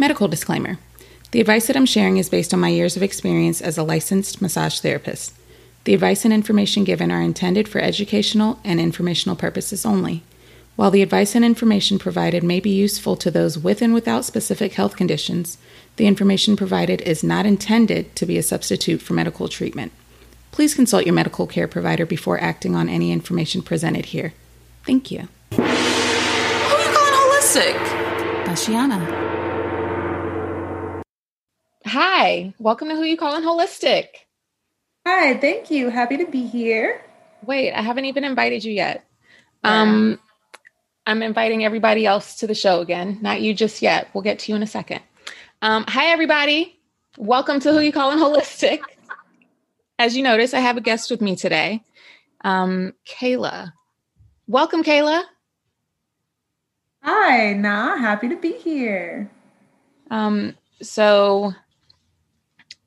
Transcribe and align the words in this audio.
Medical 0.00 0.28
disclaimer 0.28 0.78
The 1.32 1.42
advice 1.42 1.66
that 1.66 1.76
I'm 1.76 1.84
sharing 1.84 2.16
is 2.16 2.30
based 2.30 2.54
on 2.54 2.60
my 2.60 2.70
years 2.70 2.96
of 2.96 3.02
experience 3.02 3.60
as 3.60 3.76
a 3.76 3.82
licensed 3.82 4.40
massage 4.40 4.80
therapist. 4.80 5.34
The 5.84 5.92
advice 5.92 6.24
and 6.24 6.32
information 6.32 6.84
given 6.84 7.12
are 7.12 7.20
intended 7.20 7.68
for 7.68 7.82
educational 7.82 8.58
and 8.64 8.80
informational 8.80 9.36
purposes 9.36 9.84
only. 9.84 10.22
While 10.74 10.90
the 10.90 11.02
advice 11.02 11.34
and 11.34 11.44
information 11.44 11.98
provided 11.98 12.42
may 12.42 12.60
be 12.60 12.70
useful 12.70 13.14
to 13.16 13.30
those 13.30 13.58
with 13.58 13.82
and 13.82 13.92
without 13.92 14.24
specific 14.24 14.72
health 14.72 14.96
conditions, 14.96 15.58
the 15.96 16.06
information 16.06 16.56
provided 16.56 17.02
is 17.02 17.22
not 17.22 17.44
intended 17.44 18.16
to 18.16 18.24
be 18.24 18.38
a 18.38 18.42
substitute 18.42 19.02
for 19.02 19.12
medical 19.12 19.48
treatment. 19.48 19.92
Please 20.50 20.74
consult 20.74 21.04
your 21.04 21.14
medical 21.14 21.46
care 21.46 21.68
provider 21.68 22.06
before 22.06 22.40
acting 22.40 22.74
on 22.74 22.88
any 22.88 23.12
information 23.12 23.60
presented 23.60 24.06
here. 24.06 24.32
Thank 24.86 25.10
you. 25.10 25.28
Who 25.56 25.62
are 25.62 26.84
you 26.86 26.90
calling 26.90 27.12
holistic? 27.12 27.74
Ashiana. 28.46 29.49
Hi, 31.92 32.54
welcome 32.60 32.88
to 32.88 32.94
Who 32.94 33.02
You 33.02 33.16
Calling 33.16 33.42
Holistic. 33.42 34.06
Hi, 35.04 35.36
thank 35.38 35.72
you. 35.72 35.88
Happy 35.88 36.18
to 36.18 36.24
be 36.24 36.46
here. 36.46 37.02
Wait, 37.44 37.72
I 37.72 37.82
haven't 37.82 38.04
even 38.04 38.22
invited 38.22 38.62
you 38.62 38.72
yet. 38.72 39.04
Um, 39.64 40.20
I'm 41.04 41.20
inviting 41.20 41.64
everybody 41.64 42.06
else 42.06 42.36
to 42.36 42.46
the 42.46 42.54
show 42.54 42.80
again. 42.80 43.18
Not 43.22 43.40
you 43.40 43.54
just 43.54 43.82
yet. 43.82 44.08
We'll 44.14 44.22
get 44.22 44.38
to 44.38 44.52
you 44.52 44.56
in 44.56 44.62
a 44.62 44.68
second. 44.68 45.00
Um, 45.62 45.84
hi, 45.88 46.12
everybody. 46.12 46.78
Welcome 47.18 47.58
to 47.58 47.72
Who 47.72 47.80
You 47.80 47.90
Calling 47.90 48.18
Holistic. 48.18 48.82
As 49.98 50.16
you 50.16 50.22
notice, 50.22 50.54
I 50.54 50.60
have 50.60 50.76
a 50.76 50.80
guest 50.80 51.10
with 51.10 51.20
me 51.20 51.34
today, 51.34 51.82
um, 52.42 52.94
Kayla. 53.04 53.72
Welcome, 54.46 54.84
Kayla. 54.84 55.24
Hi, 57.02 57.52
nah, 57.54 57.96
happy 57.96 58.28
to 58.28 58.36
be 58.36 58.52
here. 58.52 59.28
Um, 60.08 60.56
so 60.80 61.52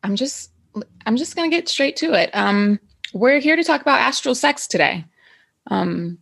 I'm 0.04 0.16
just 0.16 0.52
I'm 1.06 1.16
just 1.18 1.36
gonna 1.36 1.50
get 1.50 1.70
straight 1.70 1.96
to 1.98 2.14
it. 2.14 2.30
Um, 2.34 2.80
we're 3.14 3.40
here 3.40 3.56
to 3.56 3.64
talk 3.64 3.82
about 3.82 4.00
astral 4.00 4.36
sex 4.36 4.68
today. 4.68 5.06
Um, 5.68 6.20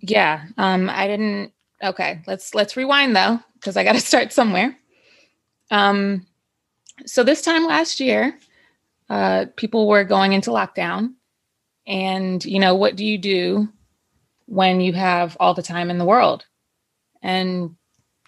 yeah, 0.00 0.44
um, 0.56 0.88
I 0.88 1.06
didn't. 1.06 1.52
Okay, 1.82 2.22
let's 2.26 2.54
let's 2.54 2.76
rewind 2.76 3.14
though 3.14 3.40
because 3.54 3.76
I 3.76 3.84
got 3.84 3.92
to 3.92 4.00
start 4.00 4.32
somewhere. 4.32 4.76
Um, 5.70 6.26
so 7.06 7.22
this 7.22 7.42
time 7.42 7.64
last 7.64 8.00
year, 8.00 8.38
uh, 9.08 9.46
people 9.56 9.88
were 9.88 10.04
going 10.04 10.32
into 10.32 10.50
lockdown, 10.50 11.14
and 11.86 12.44
you 12.44 12.58
know 12.58 12.74
what 12.74 12.96
do 12.96 13.04
you 13.04 13.18
do 13.18 13.68
when 14.46 14.80
you 14.80 14.92
have 14.92 15.36
all 15.38 15.54
the 15.54 15.62
time 15.62 15.90
in 15.90 15.98
the 15.98 16.04
world? 16.04 16.46
And 17.22 17.76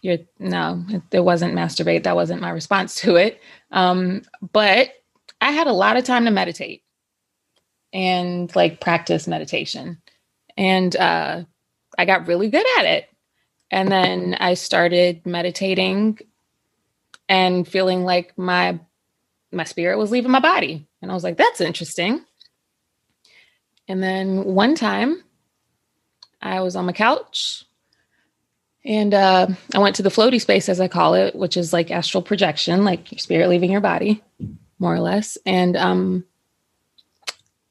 you're 0.03 0.19
no, 0.39 0.85
it 1.13 1.21
wasn't 1.21 1.55
masturbate. 1.55 2.03
That 2.03 2.17
wasn't 2.17 2.43
my 2.43 2.51
response 2.51 2.97
to 2.97 3.17
it. 3.17 3.41
Um, 3.71 4.23
but 4.53 4.91
I 5.41 5.53
had 5.53 5.69
a 5.69 5.73
lot 5.73 5.97
of 5.97 6.05
time 6.05 6.25
to 6.27 6.31
meditate 6.31 6.83
and 7.93 8.55
like 8.55 8.81
practice 8.81 9.27
meditation, 9.27 10.03
and 10.57 10.95
uh, 10.97 11.45
I 11.97 12.05
got 12.05 12.27
really 12.27 12.51
good 12.51 12.67
at 12.79 12.85
it. 12.85 13.09
And 13.71 13.91
then 13.91 14.37
I 14.39 14.55
started 14.55 15.25
meditating 15.25 16.19
and 17.29 17.67
feeling 17.67 18.05
like 18.05 18.37
my 18.37 18.79
my 19.53 19.65
spirit 19.65 19.99
was 19.99 20.11
leaving 20.11 20.31
my 20.31 20.41
body. 20.41 20.87
And 21.01 21.11
I 21.11 21.15
was 21.15 21.25
like, 21.25 21.37
that's 21.37 21.61
interesting. 21.61 22.25
And 23.89 24.03
then 24.03 24.45
one 24.45 24.75
time 24.75 25.23
I 26.41 26.61
was 26.61 26.75
on 26.75 26.87
my 26.87 26.93
couch 26.93 27.65
and 28.85 29.15
uh, 29.15 29.47
I 29.75 29.79
went 29.79 29.97
to 29.97 30.03
the 30.03 30.11
floaty 30.11 30.41
space, 30.41 30.69
as 30.69 30.81
I 30.81 30.89
call 30.89 31.15
it, 31.15 31.37
which 31.37 31.57
is 31.57 31.73
like 31.73 31.91
astral 31.91 32.23
projection, 32.23 32.85
like 32.85 33.13
your 33.13 33.19
spirit 33.19 33.49
leaving 33.49 33.71
your 33.71 33.81
body, 33.81 34.23
more 34.79 34.95
or 34.95 35.01
less. 35.01 35.39
And 35.47 35.77
um, 35.77 36.25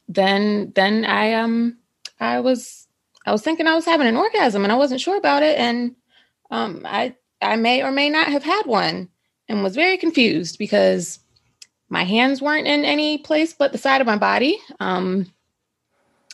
then 0.07 0.71
then 0.75 1.03
I 1.03 1.33
um 1.33 1.77
I 2.19 2.39
was 2.39 2.87
I 3.25 3.31
was 3.31 3.41
thinking 3.41 3.67
I 3.67 3.75
was 3.75 3.85
having 3.85 4.07
an 4.07 4.15
orgasm 4.15 4.63
and 4.63 4.71
I 4.71 4.77
wasn't 4.77 5.01
sure 5.01 5.17
about 5.17 5.43
it. 5.43 5.57
And 5.59 5.95
um, 6.49 6.83
I 6.85 7.15
I 7.41 7.57
may 7.57 7.83
or 7.83 7.91
may 7.91 8.09
not 8.09 8.27
have 8.27 8.43
had 8.43 8.65
one 8.65 9.09
and 9.49 9.63
was 9.63 9.75
very 9.75 9.97
confused 9.97 10.57
because 10.57 11.19
my 11.89 12.03
hands 12.03 12.41
weren't 12.41 12.67
in 12.67 12.85
any 12.85 13.17
place 13.17 13.53
but 13.53 13.73
the 13.73 13.77
side 13.77 13.99
of 13.99 14.07
my 14.07 14.17
body. 14.17 14.57
Um, 14.79 15.31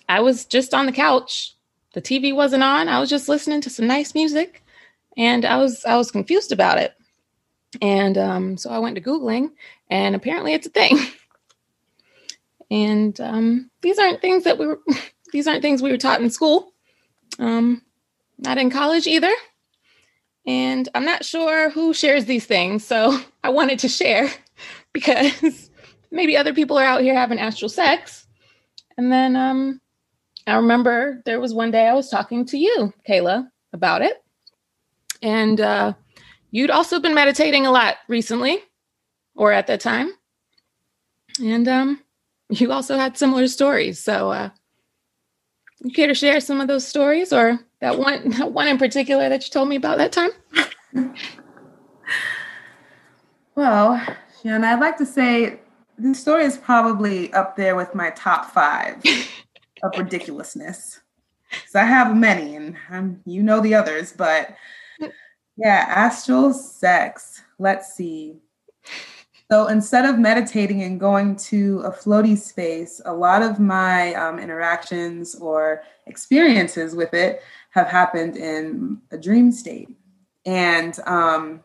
I 0.08 0.22
was 0.22 0.46
just 0.46 0.76
on 0.76 0.86
the 0.86 0.92
couch. 0.92 1.56
The 1.94 2.02
TV 2.02 2.34
wasn't 2.36 2.64
on. 2.64 2.88
I 2.88 3.00
was 3.00 3.10
just 3.10 3.28
listening 3.28 3.62
to 3.62 3.72
some 3.72 3.88
nice 3.88 4.14
music 4.14 4.64
and 5.18 5.44
I 5.44 5.58
was 5.58 5.84
I 5.84 5.98
was 5.98 6.12
confused 6.12 6.52
about 6.52 6.78
it. 6.78 6.94
And 7.82 8.18
um, 8.18 8.58
so 8.58 8.70
I 8.70 8.80
went 8.80 8.96
to 8.96 9.02
Googling 9.02 9.50
and 9.90 10.16
apparently 10.16 10.54
it's 10.54 10.68
a 10.68 10.70
thing. 10.70 10.98
and 12.72 13.20
um, 13.20 13.70
these 13.82 14.00
aren't 14.00 14.22
things 14.22 14.44
that 14.46 14.58
we 14.58 14.68
were 14.68 14.80
these 15.34 15.48
aren't 15.48 15.62
things 15.62 15.82
we 15.82 15.92
were 15.92 15.98
taught 15.98 16.22
in 16.22 16.30
school. 16.30 16.72
Um, 17.40 17.82
not 18.38 18.58
in 18.58 18.70
college 18.70 19.08
either. 19.08 19.34
And 20.46 20.88
I'm 20.96 21.04
not 21.04 21.26
sure 21.26 21.70
who 21.72 21.94
shares 21.94 22.26
these 22.26 22.46
things. 22.46 22.86
So 22.86 23.20
I 23.44 23.50
wanted 23.50 23.80
to 23.80 23.90
share 23.90 24.30
because 24.94 25.70
maybe 26.12 26.38
other 26.38 26.54
people 26.54 26.78
are 26.78 26.86
out 26.86 27.02
here 27.02 27.16
having 27.16 27.40
astral 27.40 27.70
sex. 27.70 28.28
And 28.98 29.12
then 29.12 29.36
um, 29.36 29.82
I 30.46 30.56
remember 30.56 31.22
there 31.26 31.40
was 31.40 31.54
one 31.54 31.72
day 31.72 31.88
I 31.88 31.94
was 31.94 32.10
talking 32.10 32.46
to 32.46 32.58
you, 32.58 32.94
Kayla, 33.08 33.48
about 33.74 34.02
it. 34.02 34.24
And 35.22 35.60
uh, 35.60 35.94
you'd 36.52 36.72
also 36.72 37.00
been 37.00 37.16
meditating 37.16 37.66
a 37.66 37.72
lot 37.72 37.98
recently 38.08 38.60
or 39.36 39.52
at 39.52 39.68
that 39.68 39.80
time. 39.80 40.12
And 41.42 41.68
um, 41.68 42.02
you 42.50 42.72
also 42.72 42.98
had 42.98 43.18
similar 43.18 43.48
stories. 43.48 44.00
So 44.00 44.32
uh, 44.32 44.50
you 45.80 45.92
care 45.92 46.08
to 46.08 46.14
share 46.14 46.40
some 46.40 46.62
of 46.62 46.68
those 46.68 46.88
stories 46.88 47.32
or 47.32 47.60
that 47.82 47.98
one 48.00 48.30
that 48.38 48.52
one 48.52 48.68
in 48.68 48.78
particular 48.78 49.30
that 49.30 49.46
you 49.46 49.52
told 49.52 49.70
me 49.70 49.76
about 49.76 49.98
that 49.98 50.12
time? 50.12 50.32
well, 53.56 54.02
Shanna, 54.42 54.68
I'd 54.68 54.80
like 54.80 54.98
to 54.98 55.06
say 55.06 55.60
this 55.98 56.20
story 56.20 56.46
is 56.46 56.58
probably 56.58 57.32
up 57.34 57.56
there 57.56 57.76
with 57.76 57.96
my 57.96 58.12
top 58.12 58.52
five 58.52 59.02
of 59.84 59.98
ridiculousness. 59.98 61.02
So 61.68 61.80
I 61.80 61.84
have 61.84 62.16
many, 62.16 62.56
and 62.56 62.76
um, 62.90 63.22
you 63.26 63.42
know 63.42 63.62
the 63.62 63.74
others, 63.74 64.12
but 64.12 64.56
yeah, 65.58 65.86
astral 65.88 66.54
sex. 66.54 67.42
Let's 67.60 67.94
see. 67.94 68.38
So 69.50 69.68
instead 69.68 70.06
of 70.06 70.20
meditating 70.20 70.84
and 70.84 71.00
going 71.00 71.38
to 71.38 71.80
a 71.86 71.92
floaty 71.92 72.38
space, 72.38 73.02
a 73.06 73.14
lot 73.14 73.42
of 73.42 73.60
my 73.60 74.14
um, 74.16 74.40
interactions 74.40 75.36
or 75.36 75.84
experiences 76.06 76.96
with 76.96 77.14
it 77.14 77.42
have 77.72 77.88
happened 77.88 78.36
in 78.36 79.00
a 79.12 79.18
dream 79.18 79.52
state. 79.52 79.90
And 80.46 80.98
um, 81.06 81.62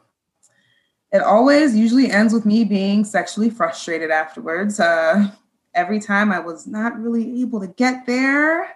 it 1.13 1.23
always 1.23 1.77
usually 1.77 2.11
ends 2.11 2.33
with 2.33 2.47
me 2.47 2.65
being 2.65 3.05
sexually 3.05 3.51
frustrated 3.51 4.11
afterwards. 4.11 4.79
Uh, 4.79 5.29
every 5.75 5.99
time 5.99 6.31
I 6.31 6.39
was 6.39 6.67
not 6.67 6.99
really 6.99 7.43
able 7.43 7.61
to 7.61 7.67
get 7.67 8.07
there 8.07 8.69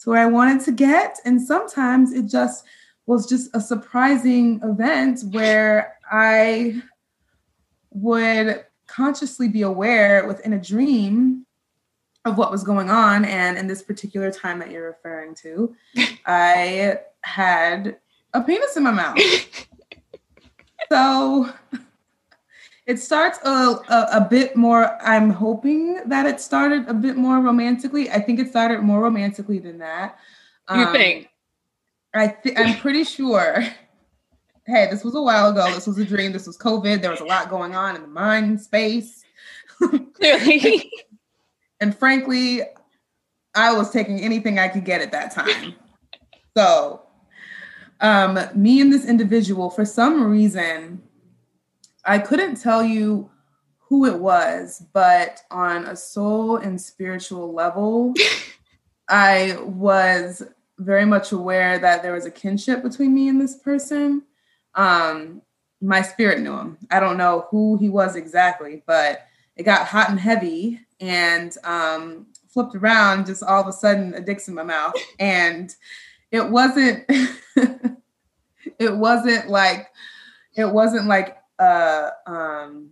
to 0.00 0.10
where 0.10 0.22
I 0.22 0.26
wanted 0.26 0.64
to 0.64 0.72
get. 0.72 1.18
And 1.24 1.40
sometimes 1.40 2.12
it 2.12 2.26
just 2.26 2.64
was 3.06 3.28
just 3.28 3.54
a 3.54 3.60
surprising 3.60 4.60
event 4.62 5.22
where 5.30 5.98
I 6.10 6.82
would 7.90 8.64
consciously 8.86 9.48
be 9.48 9.62
aware 9.62 10.26
within 10.26 10.52
a 10.52 10.60
dream 10.60 11.46
of 12.24 12.38
what 12.38 12.50
was 12.50 12.64
going 12.64 12.90
on. 12.90 13.24
And 13.24 13.58
in 13.58 13.66
this 13.66 13.82
particular 13.82 14.30
time 14.30 14.58
that 14.60 14.70
you're 14.70 14.86
referring 14.86 15.34
to, 15.36 15.74
I 16.26 17.00
had 17.22 17.98
a 18.32 18.40
penis 18.40 18.76
in 18.76 18.82
my 18.82 18.90
mouth. 18.90 19.18
so 20.90 21.48
it 22.86 22.98
starts 22.98 23.38
a, 23.44 23.48
a, 23.48 24.08
a, 24.14 24.26
bit 24.28 24.56
more, 24.56 24.98
I'm 25.02 25.30
hoping 25.30 26.00
that 26.06 26.26
it 26.26 26.40
started 26.40 26.88
a 26.88 26.94
bit 26.94 27.16
more 27.16 27.40
romantically. 27.40 28.10
I 28.10 28.20
think 28.20 28.40
it 28.40 28.48
started 28.48 28.80
more 28.80 29.00
romantically 29.00 29.58
than 29.58 29.78
that. 29.78 30.18
You 30.70 30.82
um, 30.82 30.92
think? 30.92 31.28
I 32.14 32.28
th- 32.28 32.56
I'm 32.58 32.78
pretty 32.78 33.04
sure 33.04 33.64
hey, 34.66 34.88
this 34.90 35.04
was 35.04 35.14
a 35.14 35.22
while 35.22 35.50
ago. 35.50 35.72
This 35.74 35.86
was 35.86 35.98
a 35.98 36.04
dream. 36.04 36.32
This 36.32 36.46
was 36.46 36.56
COVID. 36.56 37.02
There 37.02 37.10
was 37.10 37.20
a 37.20 37.24
lot 37.24 37.50
going 37.50 37.74
on 37.74 37.96
in 37.96 38.02
the 38.02 38.08
mind 38.08 38.60
space. 38.60 39.24
Clearly. 40.14 40.90
and 41.80 41.96
frankly, 41.96 42.62
I 43.54 43.72
was 43.72 43.90
taking 43.90 44.20
anything 44.20 44.58
I 44.58 44.68
could 44.68 44.84
get 44.84 45.00
at 45.00 45.12
that 45.12 45.32
time. 45.32 45.74
So, 46.56 47.02
um, 48.00 48.38
me 48.54 48.80
and 48.80 48.92
this 48.92 49.04
individual, 49.04 49.70
for 49.70 49.84
some 49.84 50.24
reason, 50.30 51.02
I 52.04 52.18
couldn't 52.18 52.56
tell 52.56 52.82
you 52.82 53.30
who 53.78 54.06
it 54.06 54.18
was, 54.18 54.84
but 54.92 55.42
on 55.50 55.84
a 55.84 55.96
soul 55.96 56.56
and 56.56 56.80
spiritual 56.80 57.52
level, 57.52 58.14
I 59.08 59.58
was 59.60 60.42
very 60.78 61.04
much 61.04 61.32
aware 61.32 61.78
that 61.78 62.02
there 62.02 62.12
was 62.12 62.26
a 62.26 62.30
kinship 62.30 62.82
between 62.82 63.14
me 63.14 63.28
and 63.28 63.40
this 63.40 63.56
person. 63.56 64.22
um, 64.74 65.42
my 65.80 66.00
spirit 66.00 66.40
knew 66.40 66.56
him. 66.56 66.78
I 66.90 66.98
don't 66.98 67.18
know 67.18 67.46
who 67.50 67.76
he 67.76 67.90
was 67.90 68.16
exactly, 68.16 68.82
but 68.86 69.26
it 69.54 69.64
got 69.64 69.86
hot 69.86 70.08
and 70.08 70.18
heavy 70.18 70.80
and 70.98 71.54
um, 71.62 72.26
flipped 72.48 72.74
around. 72.74 73.26
Just 73.26 73.42
all 73.42 73.60
of 73.60 73.68
a 73.68 73.72
sudden, 73.72 74.14
a 74.14 74.20
dick's 74.20 74.48
in 74.48 74.54
my 74.54 74.62
mouth, 74.62 74.94
and 75.18 75.74
it 76.30 76.48
wasn't. 76.48 77.04
it 78.78 78.96
wasn't 78.96 79.48
like 79.48 79.88
it 80.56 80.64
wasn't 80.64 81.06
like 81.06 81.36
a 81.58 82.10
um, 82.26 82.90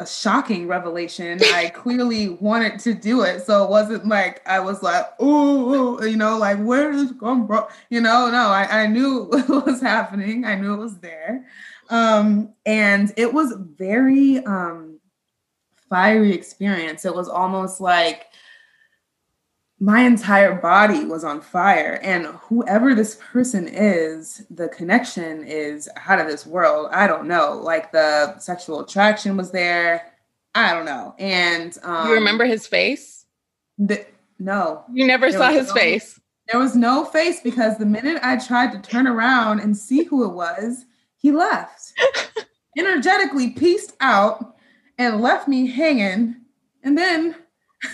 a 0.00 0.06
shocking 0.06 0.66
revelation. 0.66 1.38
I 1.52 1.68
clearly 1.68 2.28
wanted 2.28 2.80
to 2.80 2.94
do 2.94 3.22
it, 3.22 3.46
so 3.46 3.64
it 3.64 3.70
wasn't 3.70 4.06
like 4.06 4.46
I 4.46 4.60
was 4.60 4.82
like, 4.82 5.20
"Ooh, 5.22 5.98
you 6.04 6.16
know, 6.16 6.36
like 6.36 6.58
where 6.58 6.90
is 6.92 7.12
going, 7.12 7.46
bro?" 7.46 7.68
You 7.90 8.00
know, 8.00 8.30
no, 8.30 8.48
I, 8.48 8.82
I 8.82 8.86
knew 8.86 9.24
what 9.46 9.66
was 9.66 9.80
happening. 9.80 10.44
I 10.44 10.56
knew 10.56 10.74
it 10.74 10.78
was 10.78 10.98
there, 10.98 11.46
um, 11.90 12.52
and 12.66 13.12
it 13.16 13.32
was 13.32 13.54
very 13.76 14.44
um, 14.46 14.98
fiery 15.88 16.32
experience. 16.32 17.04
It 17.04 17.14
was 17.14 17.28
almost 17.28 17.80
like 17.80 18.26
my 19.80 20.02
entire 20.02 20.54
body 20.54 21.04
was 21.04 21.24
on 21.24 21.40
fire. 21.40 21.98
And 22.02 22.26
whoever 22.26 22.94
this 22.94 23.16
person 23.32 23.68
is 23.68 24.46
the 24.50 24.68
connection 24.68 25.44
is 25.44 25.88
out 26.06 26.20
of 26.20 26.26
this 26.26 26.46
world. 26.46 26.88
I 26.92 27.06
don't 27.06 27.26
know. 27.26 27.60
Like 27.62 27.92
the 27.92 28.38
sexual 28.38 28.80
attraction 28.80 29.36
was 29.36 29.50
there. 29.50 30.12
I 30.54 30.72
don't 30.72 30.84
know. 30.84 31.14
And 31.18 31.76
um, 31.82 32.08
you 32.08 32.14
remember 32.14 32.44
his 32.44 32.66
face? 32.66 33.26
the, 33.78 34.06
no. 34.38 34.84
You 34.92 35.06
never 35.06 35.30
saw 35.32 35.50
his 35.50 35.68
no, 35.68 35.74
face. 35.74 36.20
There 36.50 36.60
was 36.60 36.76
no 36.76 37.04
face 37.04 37.40
because 37.40 37.78
the 37.78 37.86
minute 37.86 38.18
i 38.22 38.36
tried 38.36 38.72
to 38.72 38.90
turn 38.90 39.06
around 39.06 39.60
and 39.60 39.76
see 39.76 40.04
who 40.04 40.24
it 40.24 40.34
was 40.34 40.84
he 41.16 41.32
left. 41.32 41.94
Energetically 42.78 43.50
pieced 43.50 43.96
out 44.00 44.56
and 44.98 45.22
left 45.22 45.48
me 45.48 45.66
hanging. 45.66 46.36
And 46.82 46.98
then 46.98 47.34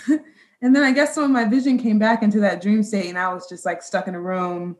and 0.61 0.75
then 0.75 0.83
I 0.83 0.91
guess 0.91 1.15
some 1.15 1.23
of 1.23 1.31
my 1.31 1.45
vision 1.45 1.77
came 1.77 1.97
back 1.97 2.21
into 2.21 2.39
that 2.41 2.61
dream 2.61 2.83
state, 2.83 3.07
and 3.07 3.17
I 3.17 3.33
was 3.33 3.47
just 3.49 3.65
like 3.65 3.81
stuck 3.81 4.07
in 4.07 4.15
a 4.15 4.21
room 4.21 4.77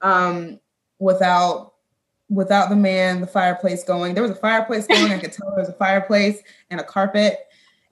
um, 0.00 0.58
without 0.98 1.74
without 2.28 2.70
the 2.70 2.76
man, 2.76 3.20
the 3.20 3.26
fireplace 3.26 3.84
going. 3.84 4.14
There 4.14 4.22
was 4.22 4.32
a 4.32 4.36
fireplace 4.36 4.86
going. 4.88 5.12
I 5.12 5.18
could 5.18 5.32
tell 5.32 5.50
there 5.50 5.60
was 5.60 5.68
a 5.68 5.74
fireplace 5.74 6.40
and 6.70 6.80
a 6.80 6.84
carpet. 6.84 7.38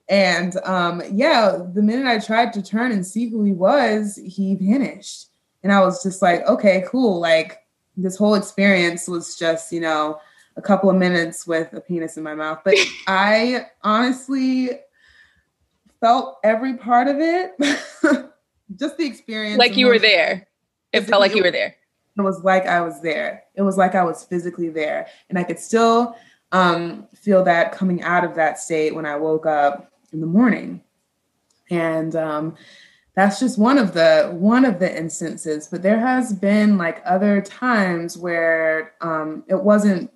And 0.07 0.55
um, 0.63 1.03
yeah, 1.11 1.59
the 1.73 1.83
minute 1.83 2.07
I 2.07 2.19
tried 2.19 2.53
to 2.53 2.63
turn 2.63 2.91
and 2.91 3.05
see 3.05 3.29
who 3.29 3.43
he 3.43 3.51
was, 3.51 4.19
he 4.25 4.55
vanished. 4.55 5.27
And 5.61 5.71
I 5.71 5.81
was 5.81 6.01
just 6.01 6.21
like, 6.21 6.47
okay, 6.47 6.83
cool. 6.87 7.19
Like 7.19 7.59
this 7.95 8.17
whole 8.17 8.35
experience 8.35 9.07
was 9.07 9.37
just, 9.37 9.71
you 9.71 9.81
know, 9.81 10.19
a 10.55 10.61
couple 10.61 10.89
of 10.89 10.95
minutes 10.95 11.45
with 11.45 11.71
a 11.73 11.81
penis 11.81 12.17
in 12.17 12.23
my 12.23 12.33
mouth. 12.33 12.59
But 12.63 12.75
I 13.07 13.67
honestly 13.83 14.71
felt 15.99 16.37
every 16.43 16.75
part 16.77 17.07
of 17.07 17.17
it. 17.19 17.51
Just 18.75 18.97
the 18.97 19.05
experience. 19.05 19.57
Like 19.57 19.77
you 19.77 19.87
were 19.87 19.99
there. 19.99 20.47
It 20.93 21.01
felt 21.01 21.21
like 21.21 21.35
you 21.35 21.43
were 21.43 21.51
there. 21.51 21.75
It 22.17 22.21
was 22.21 22.43
like 22.43 22.65
I 22.65 22.81
was 22.81 23.01
there. 23.01 23.43
It 23.55 23.61
was 23.61 23.77
like 23.77 23.95
I 23.95 24.03
was 24.03 24.23
physically 24.23 24.69
there. 24.69 25.07
And 25.29 25.37
I 25.39 25.43
could 25.43 25.59
still 25.59 26.15
um, 26.51 27.07
feel 27.15 27.43
that 27.45 27.71
coming 27.71 28.01
out 28.01 28.23
of 28.23 28.35
that 28.35 28.59
state 28.59 28.93
when 28.93 29.05
I 29.05 29.15
woke 29.15 29.45
up 29.45 29.91
in 30.11 30.19
the 30.19 30.27
morning. 30.27 30.81
And 31.69 32.15
um, 32.15 32.55
that's 33.19 33.39
just 33.39 33.57
one 33.57 33.77
of 33.77 33.93
the 33.93 34.29
one 34.33 34.63
of 34.63 34.79
the 34.79 34.97
instances 34.97 35.67
but 35.67 35.81
there 35.81 35.99
has 35.99 36.31
been 36.31 36.77
like 36.77 37.01
other 37.05 37.41
times 37.41 38.17
where 38.17 38.93
um, 39.01 39.43
it 39.49 39.61
wasn't 39.61 40.09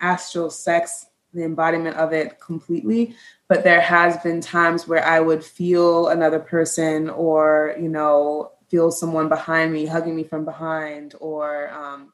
astral 0.00 0.48
sex 0.48 1.06
the 1.36 1.44
embodiment 1.44 1.96
of 1.96 2.12
it 2.12 2.40
completely 2.40 3.14
but 3.48 3.62
there 3.62 3.80
has 3.80 4.16
been 4.18 4.40
times 4.40 4.88
where 4.88 5.04
i 5.04 5.20
would 5.20 5.44
feel 5.44 6.08
another 6.08 6.40
person 6.40 7.08
or 7.10 7.74
you 7.78 7.88
know 7.88 8.50
feel 8.68 8.90
someone 8.90 9.28
behind 9.28 9.72
me 9.72 9.86
hugging 9.86 10.16
me 10.16 10.24
from 10.24 10.44
behind 10.44 11.14
or 11.20 11.70
um, 11.70 12.12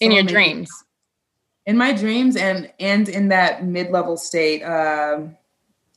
in 0.00 0.12
your 0.12 0.22
dreams. 0.22 0.70
In 1.66 1.76
my 1.76 1.92
dreams 1.92 2.36
and 2.36 2.70
and 2.78 3.08
in 3.08 3.28
that 3.28 3.64
mid-level 3.64 4.16
state 4.16 4.62
uh, 4.62 5.20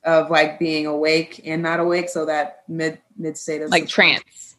of 0.04 0.30
like 0.30 0.60
being 0.60 0.86
awake 0.86 1.42
and 1.46 1.62
not 1.62 1.80
awake 1.80 2.10
so 2.10 2.26
that 2.26 2.64
mid 2.68 3.00
mid 3.18 3.38
state 3.38 3.62
of 3.62 3.70
like 3.70 3.88
trance. 3.88 4.56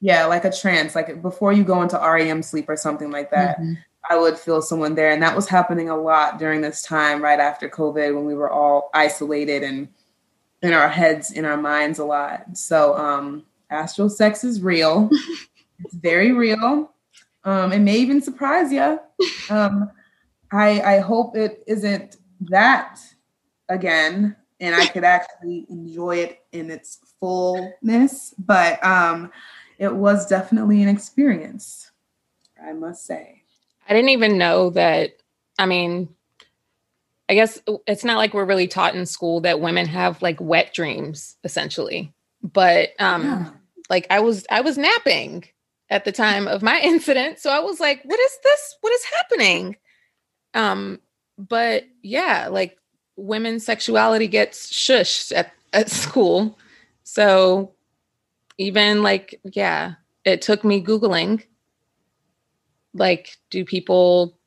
Yeah 0.00 0.26
like 0.26 0.44
a 0.44 0.52
trance 0.52 0.94
like 0.94 1.22
before 1.22 1.52
you 1.52 1.64
go 1.64 1.82
into 1.82 1.98
rem 1.98 2.42
sleep 2.42 2.68
or 2.68 2.76
something 2.76 3.10
like 3.10 3.30
that 3.32 3.58
mm-hmm. 3.58 3.72
I 4.08 4.16
would 4.18 4.38
feel 4.38 4.60
someone 4.60 4.94
there. 4.94 5.10
And 5.10 5.22
that 5.22 5.36
was 5.36 5.48
happening 5.48 5.88
a 5.88 5.96
lot 5.96 6.38
during 6.38 6.60
this 6.60 6.82
time 6.82 7.22
right 7.22 7.40
after 7.40 7.68
COVID 7.68 8.14
when 8.14 8.24
we 8.24 8.34
were 8.34 8.50
all 8.50 8.90
isolated 8.92 9.62
and 9.62 9.88
in 10.62 10.72
our 10.72 10.88
heads, 10.88 11.30
in 11.30 11.44
our 11.44 11.56
minds 11.56 11.98
a 11.98 12.04
lot. 12.04 12.56
So 12.56 12.96
um 12.96 13.44
astral 13.70 14.08
sex 14.08 14.44
is 14.44 14.62
real. 14.62 15.10
it's 15.84 15.94
very 15.94 16.32
real. 16.32 16.92
Um, 17.44 17.72
it 17.72 17.80
may 17.80 17.96
even 17.96 18.22
surprise 18.22 18.72
you. 18.72 18.98
Um, 19.50 19.90
I 20.50 20.80
I 20.80 20.98
hope 21.00 21.36
it 21.36 21.62
isn't 21.66 22.16
that 22.48 23.00
again, 23.68 24.36
and 24.60 24.74
I 24.74 24.86
could 24.86 25.04
actually 25.04 25.66
enjoy 25.68 26.16
it 26.16 26.40
in 26.52 26.70
its 26.70 27.00
fullness. 27.20 28.34
But 28.38 28.82
um, 28.84 29.30
it 29.78 29.94
was 29.94 30.26
definitely 30.26 30.82
an 30.82 30.88
experience, 30.88 31.90
I 32.62 32.72
must 32.72 33.04
say. 33.04 33.43
I 33.88 33.94
didn't 33.94 34.10
even 34.10 34.38
know 34.38 34.70
that. 34.70 35.12
I 35.58 35.66
mean, 35.66 36.08
I 37.28 37.34
guess 37.34 37.58
it's 37.86 38.04
not 38.04 38.18
like 38.18 38.34
we're 38.34 38.44
really 38.44 38.68
taught 38.68 38.94
in 38.94 39.06
school 39.06 39.40
that 39.42 39.60
women 39.60 39.86
have 39.86 40.20
like 40.20 40.40
wet 40.40 40.74
dreams, 40.74 41.36
essentially. 41.44 42.12
But 42.42 42.90
um, 42.98 43.24
yeah. 43.24 43.50
like 43.88 44.06
I 44.10 44.20
was, 44.20 44.46
I 44.50 44.60
was 44.60 44.76
napping 44.76 45.44
at 45.88 46.04
the 46.04 46.12
time 46.12 46.46
of 46.46 46.62
my 46.62 46.80
incident, 46.82 47.38
so 47.38 47.50
I 47.50 47.60
was 47.60 47.80
like, 47.80 48.02
"What 48.04 48.20
is 48.20 48.38
this? 48.42 48.76
What 48.80 48.92
is 48.92 49.04
happening?" 49.04 49.76
Um, 50.52 51.00
but 51.38 51.84
yeah, 52.02 52.48
like 52.50 52.76
women's 53.16 53.64
sexuality 53.64 54.26
gets 54.26 54.72
shushed 54.72 55.32
at 55.34 55.52
at 55.72 55.90
school, 56.02 56.58
so 57.04 57.72
even 58.58 59.02
like 59.02 59.40
yeah, 59.44 59.94
it 60.24 60.42
took 60.42 60.62
me 60.62 60.82
googling 60.84 61.44
like 62.94 63.36
do 63.50 63.64
people 63.64 64.38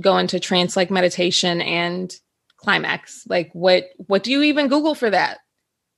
go 0.00 0.16
into 0.18 0.40
trance 0.40 0.76
like 0.76 0.90
meditation 0.90 1.60
and 1.60 2.14
climax 2.56 3.24
like 3.28 3.50
what 3.52 3.90
what 4.06 4.24
do 4.24 4.32
you 4.32 4.42
even 4.42 4.68
google 4.68 4.94
for 4.94 5.10
that 5.10 5.38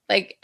like 0.08 0.36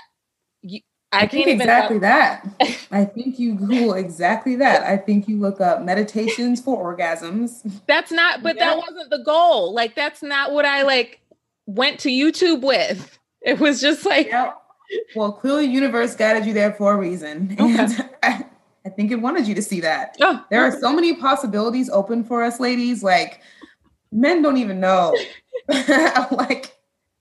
you, 0.63 0.81
I, 1.13 1.21
I 1.21 1.27
think 1.29 1.47
exactly 1.47 1.99
that. 2.01 2.47
I 2.91 3.05
think 3.05 3.39
you 3.39 3.55
Google 3.55 3.95
exactly 3.95 4.57
that. 4.57 4.83
I 4.83 4.97
think 4.97 5.29
you 5.29 5.39
look 5.39 5.61
up 5.61 5.83
meditations 5.83 6.61
for 6.61 6.95
orgasms. 6.95 7.81
That's 7.87 8.11
not, 8.11 8.43
but 8.43 8.57
yeah. 8.57 8.67
that 8.67 8.79
wasn't 8.79 9.11
the 9.11 9.23
goal. 9.25 9.73
Like, 9.73 9.95
that's 9.95 10.23
not 10.23 10.53
what 10.53 10.65
I 10.65 10.83
like 10.83 11.21
went 11.67 12.01
to 12.01 12.09
YouTube 12.09 12.63
with. 12.63 13.19
It 13.41 13.61
was 13.61 13.81
just 13.81 14.05
like, 14.05 14.27
yeah. 14.27 14.53
well, 15.15 15.33
clearly, 15.33 15.67
universe 15.67 16.17
guided 16.17 16.45
you 16.45 16.53
there 16.53 16.73
for 16.73 16.95
a 16.95 16.97
reason. 16.97 17.57
Okay. 17.59 17.79
And 17.79 18.11
I, 18.23 18.46
I 18.87 18.89
think 18.89 19.11
it 19.11 19.17
wanted 19.17 19.49
you 19.49 19.55
to 19.57 19.63
see 19.63 19.81
that. 19.81 20.17
Oh, 20.21 20.45
there 20.49 20.63
are 20.63 20.79
so 20.79 20.93
many 20.93 21.17
possibilities 21.17 21.91
open 21.91 22.23
for 22.23 22.45
us, 22.45 22.61
ladies. 22.61 23.03
Like 23.03 23.41
men 24.13 24.43
don't 24.43 24.59
even 24.59 24.79
know 24.79 25.17
like 26.31 26.73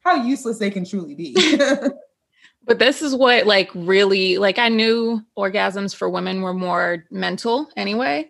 how 0.01 0.23
useless 0.23 0.59
they 0.59 0.69
can 0.69 0.85
truly 0.85 1.15
be. 1.15 1.35
but 2.65 2.77
this 2.77 3.01
is 3.01 3.15
what 3.15 3.47
like 3.47 3.71
really 3.73 4.37
like 4.37 4.59
I 4.59 4.69
knew 4.69 5.25
orgasms 5.35 5.95
for 5.95 6.07
women 6.07 6.43
were 6.43 6.53
more 6.53 7.05
mental 7.09 7.67
anyway. 7.75 8.29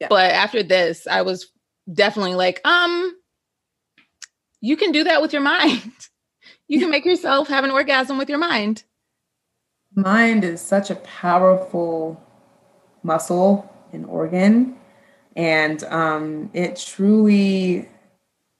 Yeah. 0.00 0.06
But 0.08 0.30
after 0.30 0.62
this, 0.62 1.08
I 1.08 1.22
was 1.22 1.50
definitely 1.92 2.36
like, 2.36 2.60
um, 2.64 3.16
you 4.60 4.76
can 4.76 4.92
do 4.92 5.04
that 5.04 5.20
with 5.20 5.32
your 5.32 5.42
mind. 5.42 5.92
you 6.68 6.78
can 6.78 6.90
make 6.90 7.04
yourself 7.04 7.48
have 7.48 7.64
an 7.64 7.72
orgasm 7.72 8.16
with 8.16 8.28
your 8.28 8.38
mind. 8.38 8.84
Mind 9.96 10.44
is 10.44 10.60
such 10.60 10.88
a 10.88 10.94
powerful 10.94 12.24
muscle 13.02 13.70
and 13.92 14.06
organ. 14.06 14.76
And 15.36 15.82
um, 15.84 16.50
it 16.52 16.76
truly 16.76 17.88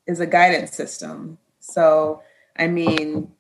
is 0.07 0.21
a 0.21 0.27
guidance 0.27 0.75
system. 0.75 1.39
So, 1.59 2.23
I 2.57 2.69
mean, 2.69 3.33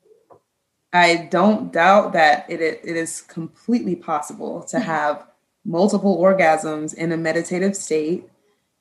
I 0.92 1.28
don't 1.30 1.73
doubt 1.73 2.12
that 2.14 2.50
it, 2.50 2.61
it 2.61 2.97
is 2.97 3.21
completely 3.21 3.97
possible 3.97 4.62
to 4.64 4.76
mm-hmm. 4.76 4.87
have 4.87 5.26
multiple 5.64 6.19
orgasms 6.19 6.95
in 6.95 7.12
a 7.12 7.16
meditative 7.16 7.76
state 7.76 8.28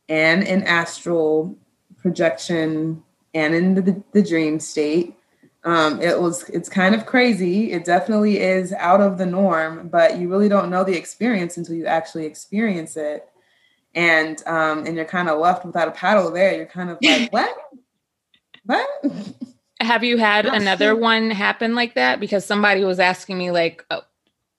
and 0.07 0.43
in 0.43 0.63
astral 0.63 1.55
projection 2.01 3.03
and 3.33 3.53
in 3.53 3.75
the, 3.75 4.03
the 4.13 4.23
dream 4.23 4.59
state 4.59 5.18
um, 5.65 6.01
it 6.01 6.21
was 6.21 6.47
it's 6.49 6.69
kind 6.69 6.95
of 6.95 7.05
crazy 7.05 7.71
it 7.73 7.83
definitely 7.83 8.39
is 8.39 8.71
out 8.73 9.01
of 9.01 9.17
the 9.17 9.25
norm 9.25 9.89
but 9.89 10.17
you 10.17 10.29
really 10.29 10.47
don't 10.47 10.69
know 10.69 10.83
the 10.83 10.95
experience 10.95 11.57
until 11.57 11.75
you 11.75 11.85
actually 11.85 12.25
experience 12.25 12.95
it 12.95 13.29
and 13.95 14.41
um, 14.45 14.85
and 14.85 14.95
you're 14.95 15.05
kind 15.05 15.29
of 15.29 15.39
left 15.39 15.65
without 15.65 15.87
a 15.87 15.91
paddle 15.91 16.31
there. 16.31 16.55
You're 16.55 16.65
kind 16.65 16.89
of 16.89 16.97
like, 17.03 17.31
what? 17.31 17.55
what? 18.65 18.87
Have 19.81 20.03
you 20.03 20.17
had 20.17 20.45
another 20.45 20.95
one 20.95 21.31
happen 21.31 21.75
like 21.75 21.95
that? 21.95 22.19
Because 22.19 22.45
somebody 22.45 22.83
was 22.83 22.99
asking 22.99 23.37
me, 23.37 23.51
like, 23.51 23.85
oh, 23.89 24.01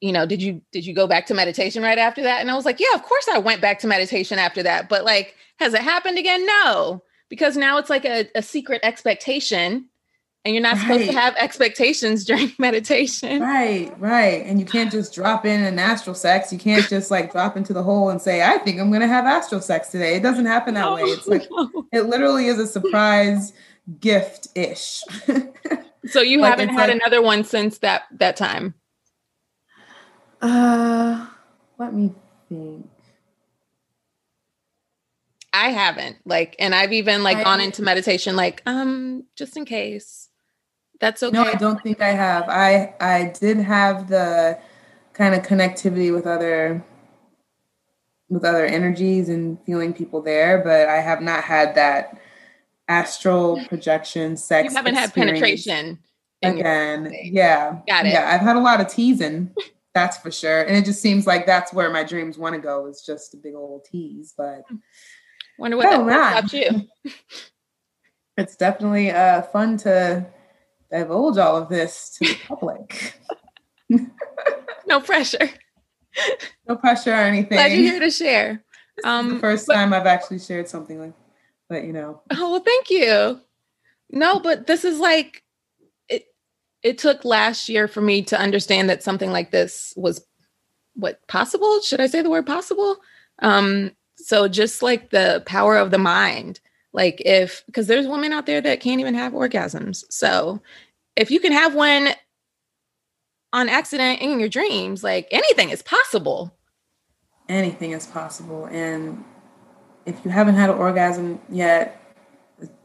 you 0.01 0.13
know, 0.13 0.27
did 0.27 0.43
you 0.43 0.63
did 0.73 0.87
you 0.87 0.95
go 0.95 1.07
back 1.07 1.27
to 1.27 1.35
meditation 1.35 1.83
right 1.83 1.99
after 1.99 2.23
that? 2.23 2.41
And 2.41 2.51
I 2.51 2.55
was 2.55 2.65
like, 2.65 2.81
yeah, 2.81 2.95
of 2.95 3.03
course 3.03 3.29
I 3.29 3.39
went 3.39 3.61
back 3.61 3.81
to 3.81 3.87
meditation 3.87 4.39
after 4.39 4.63
that. 4.63 4.89
But 4.89 5.05
like, 5.05 5.35
has 5.59 5.75
it 5.75 5.83
happened 5.83 6.19
again? 6.19 6.45
No, 6.47 7.03
because 7.29 7.57
now 7.57 7.79
it's 7.79 7.91
like 7.91 8.05
a, 8.05 8.29
a 8.35 8.43
secret 8.43 8.81
expectation 8.83 9.87
and 10.45 10.55
you're 10.55 10.63
not 10.63 10.75
right. 10.75 10.83
supposed 10.83 11.11
to 11.11 11.13
have 11.13 11.37
expectations 11.37 12.25
during 12.27 12.53
meditation. 12.59 13.43
Right, 13.43 13.93
right. 13.99 14.45
And 14.47 14.59
you 14.59 14.65
can't 14.65 14.91
just 14.91 15.15
drop 15.15 15.45
in 15.45 15.63
an 15.63 15.79
astral 15.79 16.15
sex. 16.15 16.53
You 16.53 16.59
can't 16.59 16.89
just 16.89 17.11
like 17.11 17.31
drop 17.31 17.57
into 17.57 17.73
the 17.73 17.83
hole 17.83 18.09
and 18.09 18.21
say, 18.21 18.43
I 18.43 18.59
think 18.59 18.81
I'm 18.81 18.89
going 18.89 19.03
to 19.03 19.09
have 19.09 19.27
astral 19.27 19.61
sex 19.61 19.89
today. 19.89 20.17
It 20.17 20.23
doesn't 20.23 20.47
happen 20.47 20.75
that 20.75 20.83
no, 20.83 20.95
way. 20.95 21.03
It's 21.03 21.27
like, 21.27 21.47
no. 21.51 21.87
it 21.93 22.03
literally 22.03 22.47
is 22.47 22.59
a 22.59 22.67
surprise 22.67 23.53
gift 24.01 24.49
ish. 24.55 25.03
so 26.07 26.21
you 26.23 26.41
like 26.41 26.51
haven't 26.51 26.71
had 26.71 26.89
like, 26.89 26.97
another 26.97 27.21
one 27.21 27.45
since 27.45 27.79
that, 27.79 28.05
that 28.13 28.37
time? 28.37 28.75
Uh, 30.41 31.27
let 31.79 31.93
me 31.93 32.15
think. 32.49 32.89
I 35.53 35.71
haven't 35.71 36.19
like, 36.25 36.57
and 36.59 36.75
I've 36.75 36.93
even 36.93 37.23
like 37.23 37.39
I, 37.39 37.45
gone 37.45 37.61
into 37.61 37.83
meditation, 37.83 38.37
like, 38.37 38.63
um, 38.67 39.25
just 39.37 39.57
in 39.57 39.65
case. 39.65 40.20
That's 41.01 41.23
okay. 41.23 41.33
No, 41.33 41.45
I 41.45 41.55
don't 41.55 41.83
think 41.83 42.01
I 42.01 42.11
have. 42.11 42.49
I 42.49 42.95
I 43.01 43.33
did 43.39 43.59
have 43.59 44.09
the 44.09 44.59
kind 45.13 45.35
of 45.35 45.43
connectivity 45.43 46.15
with 46.15 46.27
other 46.27 46.85
with 48.29 48.45
other 48.45 48.65
energies 48.65 49.29
and 49.29 49.59
feeling 49.65 49.93
people 49.93 50.23
there, 50.23 50.63
but 50.63 50.89
I 50.89 51.01
have 51.01 51.21
not 51.21 51.43
had 51.43 51.75
that 51.75 52.21
astral 52.89 53.65
projection 53.67 54.37
sex. 54.37 54.71
You 54.71 54.77
haven't 54.77 54.95
had 54.95 55.13
penetration 55.13 55.99
again. 56.43 57.13
Yeah. 57.25 57.79
Got 57.89 58.07
it. 58.07 58.13
Yeah, 58.13 58.31
I've 58.33 58.41
had 58.41 58.57
a 58.57 58.61
lot 58.61 58.81
of 58.81 58.89
teasing, 58.89 59.53
that's 59.95 60.19
for 60.19 60.31
sure. 60.31 60.63
And 60.63 60.77
it 60.77 60.85
just 60.85 61.03
seems 61.03 61.27
like 61.27 61.47
that's 61.47 61.73
where 61.73 61.91
my 61.91 62.05
dreams 62.05 62.39
want 62.39 62.55
to 62.55 62.61
go 62.61 62.87
is 62.87 63.03
just 63.03 63.35
a 63.35 63.37
big 63.37 63.55
old 63.55 63.85
tease. 63.85 64.35
But 64.37 64.63
wonder 65.59 65.77
what 65.77 65.93
oh, 65.93 66.03
about 66.03 66.53
you. 66.53 66.89
it's 68.37 68.57
definitely 68.57 69.11
uh, 69.11 69.43
fun 69.43 69.77
to 69.79 70.27
divulge 70.91 71.39
all 71.39 71.57
of 71.57 71.69
this 71.69 72.19
to 72.19 72.29
the 72.29 72.39
public. 72.47 73.15
no 74.87 75.01
pressure. 75.01 75.51
No 76.69 76.77
pressure 76.77 77.13
or 77.13 77.17
anything. 77.17 77.57
Glad 77.57 77.73
you're 77.73 77.93
here 77.93 78.01
to 78.01 78.11
share. 78.11 78.65
Um, 79.05 79.35
the 79.35 79.41
first 79.41 79.67
but, 79.67 79.75
time 79.75 79.93
I've 79.93 80.07
actually 80.07 80.41
shared 80.41 80.69
something 80.69 80.99
like, 80.99 81.15
but 81.69 81.85
you 81.85 81.93
know. 81.93 82.21
Oh 82.33 82.53
well, 82.53 82.61
thank 82.61 82.91
you. 82.91 83.41
No, 84.11 84.41
but 84.41 84.67
this 84.67 84.85
is 84.85 84.99
like 84.99 85.43
it. 86.09 86.27
It 86.83 86.99
took 86.99 87.25
last 87.25 87.69
year 87.69 87.89
for 87.89 88.01
me 88.01 88.23
to 88.25 88.39
understand 88.39 88.91
that 88.91 89.03
something 89.03 89.31
like 89.31 89.51
this 89.51 89.95
was 89.97 90.25
what 90.95 91.27
possible. 91.29 91.81
Should 91.81 92.01
I 92.01 92.09
say 92.09 92.23
the 92.23 92.31
word 92.31 92.47
possible? 92.47 92.99
Um, 93.39 93.93
so 94.17 94.49
just 94.49 94.83
like 94.83 95.11
the 95.11 95.43
power 95.47 95.77
of 95.77 95.91
the 95.91 95.99
mind 95.99 96.61
like 96.93 97.23
if 97.25 97.63
because 97.67 97.87
there's 97.87 98.07
women 98.07 98.33
out 98.33 98.47
there 98.47 98.61
that 98.61 98.81
can't 98.81 99.01
even 99.01 99.15
have 99.15 99.33
orgasms. 99.33 100.05
So 100.11 100.61
if 101.17 101.31
you 101.31 101.41
can 101.41 101.53
have 101.53 101.75
one 101.75 102.09
on 103.53 103.69
accident 103.69 104.21
in 104.21 104.41
your 104.41 104.49
dreams, 104.49 105.03
like 105.03 105.29
anything 105.31 105.71
is 105.71 105.83
possible. 105.83 106.55
Anything 107.49 107.93
is 107.93 108.07
possible. 108.07 108.67
And 108.67 109.25
if 110.07 110.25
you 110.25 110.31
haven't 110.31 110.55
had 110.55 110.71
an 110.71 110.77
orgasm 110.77 111.41
yet, 111.49 112.01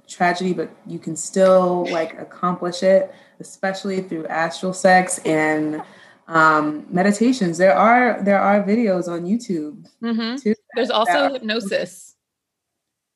tragedy, 0.08 0.54
but 0.54 0.70
you 0.86 1.00
can 1.00 1.16
still 1.16 1.88
like 1.92 2.20
accomplish 2.20 2.84
it, 2.84 3.14
especially 3.40 4.02
through 4.02 4.28
astral 4.28 4.74
sex 4.74 5.20
and 5.20 5.82
um, 6.28 6.86
meditations. 6.90 7.58
There 7.58 7.76
are 7.76 8.22
there 8.24 8.40
are 8.40 8.64
videos 8.64 9.08
on 9.08 9.26
YouTube 9.26 9.88
mm-hmm. 10.02 10.36
too. 10.38 10.56
There's 10.76 10.90
also 10.90 11.34
hypnosis. 11.34 12.05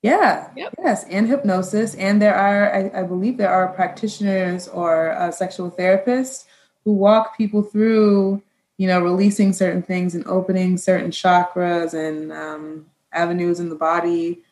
Yeah. 0.02 0.48
Yep. 0.56 0.74
Yes, 0.78 1.04
and 1.04 1.28
hypnosis, 1.28 1.94
and 1.96 2.22
there 2.22 2.34
are, 2.34 2.74
I, 2.74 3.00
I 3.00 3.02
believe, 3.02 3.36
there 3.36 3.52
are 3.52 3.68
practitioners 3.68 4.66
or 4.68 5.12
uh, 5.12 5.30
sexual 5.30 5.70
therapists 5.70 6.44
who 6.84 6.92
walk 6.92 7.36
people 7.36 7.62
through, 7.62 8.42
you 8.78 8.86
know, 8.86 9.00
releasing 9.00 9.52
certain 9.52 9.82
things 9.82 10.14
and 10.14 10.26
opening 10.26 10.78
certain 10.78 11.10
chakras 11.10 11.92
and 11.92 12.32
um, 12.32 12.86
avenues 13.12 13.60
in 13.60 13.68
the 13.68 13.74
body 13.74 14.42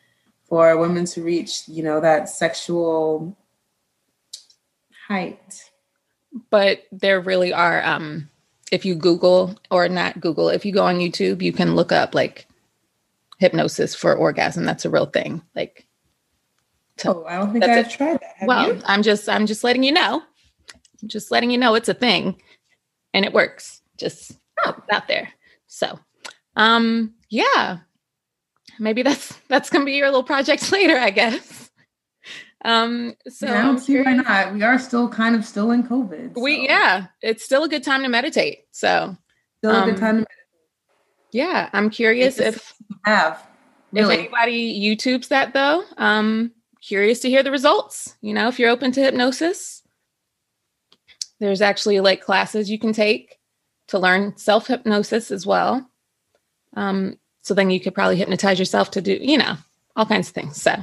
for 0.47 0.77
women 0.77 1.05
to 1.05 1.23
reach, 1.23 1.67
you 1.67 1.81
know, 1.81 1.99
that 1.99 2.29
sexual 2.29 3.35
height. 5.07 5.63
But 6.51 6.85
there 6.91 7.19
really 7.21 7.53
are, 7.53 7.83
um, 7.83 8.29
if 8.71 8.85
you 8.85 8.93
Google 8.93 9.57
or 9.71 9.89
not 9.89 10.19
Google, 10.19 10.49
if 10.49 10.63
you 10.63 10.71
go 10.71 10.85
on 10.85 10.99
YouTube, 10.99 11.41
you 11.41 11.51
can 11.51 11.75
look 11.75 11.91
up 11.91 12.13
like 12.13 12.45
hypnosis 13.39 13.95
for 13.95 14.15
orgasm. 14.15 14.65
That's 14.65 14.85
a 14.85 14.89
real 14.89 15.07
thing. 15.07 15.41
Like, 15.55 15.87
to, 16.97 17.15
oh, 17.15 17.25
I 17.25 17.37
don't 17.37 17.51
think 17.51 17.63
I've 17.63 17.91
tried 17.91 18.19
that. 18.19 18.35
Have 18.37 18.47
well, 18.47 18.75
you? 18.75 18.81
I'm 18.85 19.01
just 19.01 19.27
I'm 19.27 19.45
just 19.45 19.63
letting 19.63 19.83
you 19.83 19.91
know. 19.91 20.21
I'm 21.01 21.07
just 21.07 21.31
letting 21.31 21.49
you 21.49 21.57
know 21.57 21.75
it's 21.75 21.89
a 21.89 21.93
thing, 21.93 22.41
and 23.13 23.25
it 23.25 23.33
works. 23.33 23.81
Just 23.97 24.37
oh. 24.65 24.75
out 24.91 25.07
there. 25.07 25.29
So, 25.67 25.97
um, 26.55 27.13
yeah, 27.29 27.79
maybe 28.79 29.01
that's 29.01 29.33
that's 29.47 29.69
gonna 29.69 29.85
be 29.85 29.93
your 29.93 30.07
little 30.07 30.23
project 30.23 30.71
later, 30.71 30.97
I 30.97 31.09
guess. 31.09 31.71
Um, 32.65 33.15
so 33.29 33.45
yeah, 33.45 33.59
I 33.59 33.61
don't 33.61 33.79
see 33.79 34.01
why 34.01 34.15
not. 34.15 34.53
We 34.53 34.63
are 34.63 34.77
still 34.77 35.07
kind 35.07 35.35
of 35.35 35.45
still 35.45 35.71
in 35.71 35.83
COVID. 35.83 36.35
So. 36.35 36.41
We 36.41 36.65
yeah, 36.67 37.07
it's 37.21 37.45
still 37.45 37.63
a 37.63 37.69
good 37.69 37.83
time 37.83 38.03
to 38.03 38.09
meditate. 38.09 38.65
So 38.71 39.15
still 39.59 39.71
a 39.71 39.79
um, 39.79 39.89
good 39.89 39.97
time 39.97 40.15
to 40.15 40.21
meditate. 40.21 40.27
Yeah, 41.31 41.69
I'm 41.71 41.89
curious 41.89 42.39
if 42.39 42.73
have 43.05 43.45
really. 43.91 44.15
if 44.15 44.19
anybody 44.19 44.79
YouTubes 44.79 45.29
that 45.29 45.53
though. 45.53 45.83
Um, 45.97 46.51
curious 46.81 47.19
to 47.21 47.29
hear 47.29 47.43
the 47.43 47.51
results. 47.51 48.15
You 48.21 48.33
know, 48.33 48.47
if 48.47 48.59
you're 48.59 48.69
open 48.69 48.91
to 48.93 49.01
hypnosis, 49.01 49.83
there's 51.39 51.61
actually 51.61 51.99
like 51.99 52.21
classes 52.21 52.69
you 52.69 52.79
can 52.79 52.93
take 52.93 53.39
to 53.87 53.99
learn 53.99 54.37
self 54.37 54.67
hypnosis 54.67 55.31
as 55.31 55.45
well. 55.45 55.89
Um, 56.75 57.17
so 57.41 57.53
then 57.53 57.69
you 57.69 57.79
could 57.79 57.95
probably 57.95 58.17
hypnotize 58.17 58.59
yourself 58.59 58.91
to 58.91 59.01
do, 59.01 59.17
you 59.19 59.37
know, 59.37 59.55
all 59.95 60.05
kinds 60.05 60.29
of 60.29 60.35
things. 60.35 60.61
So 60.61 60.75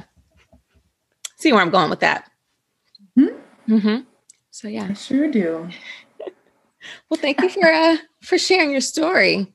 see 1.37 1.53
where 1.53 1.61
I'm 1.61 1.69
going 1.69 1.89
with 1.89 2.01
that. 2.01 2.29
Mm-hmm. 3.17 3.73
Mm-hmm. 3.73 4.03
So 4.51 4.67
yeah, 4.67 4.87
I 4.89 4.93
sure 4.93 5.29
do. 5.29 5.69
well, 7.09 7.19
thank 7.19 7.41
you 7.41 7.49
for 7.49 7.71
uh, 7.71 7.97
for 8.21 8.37
sharing 8.37 8.71
your 8.71 8.81
story 8.81 9.53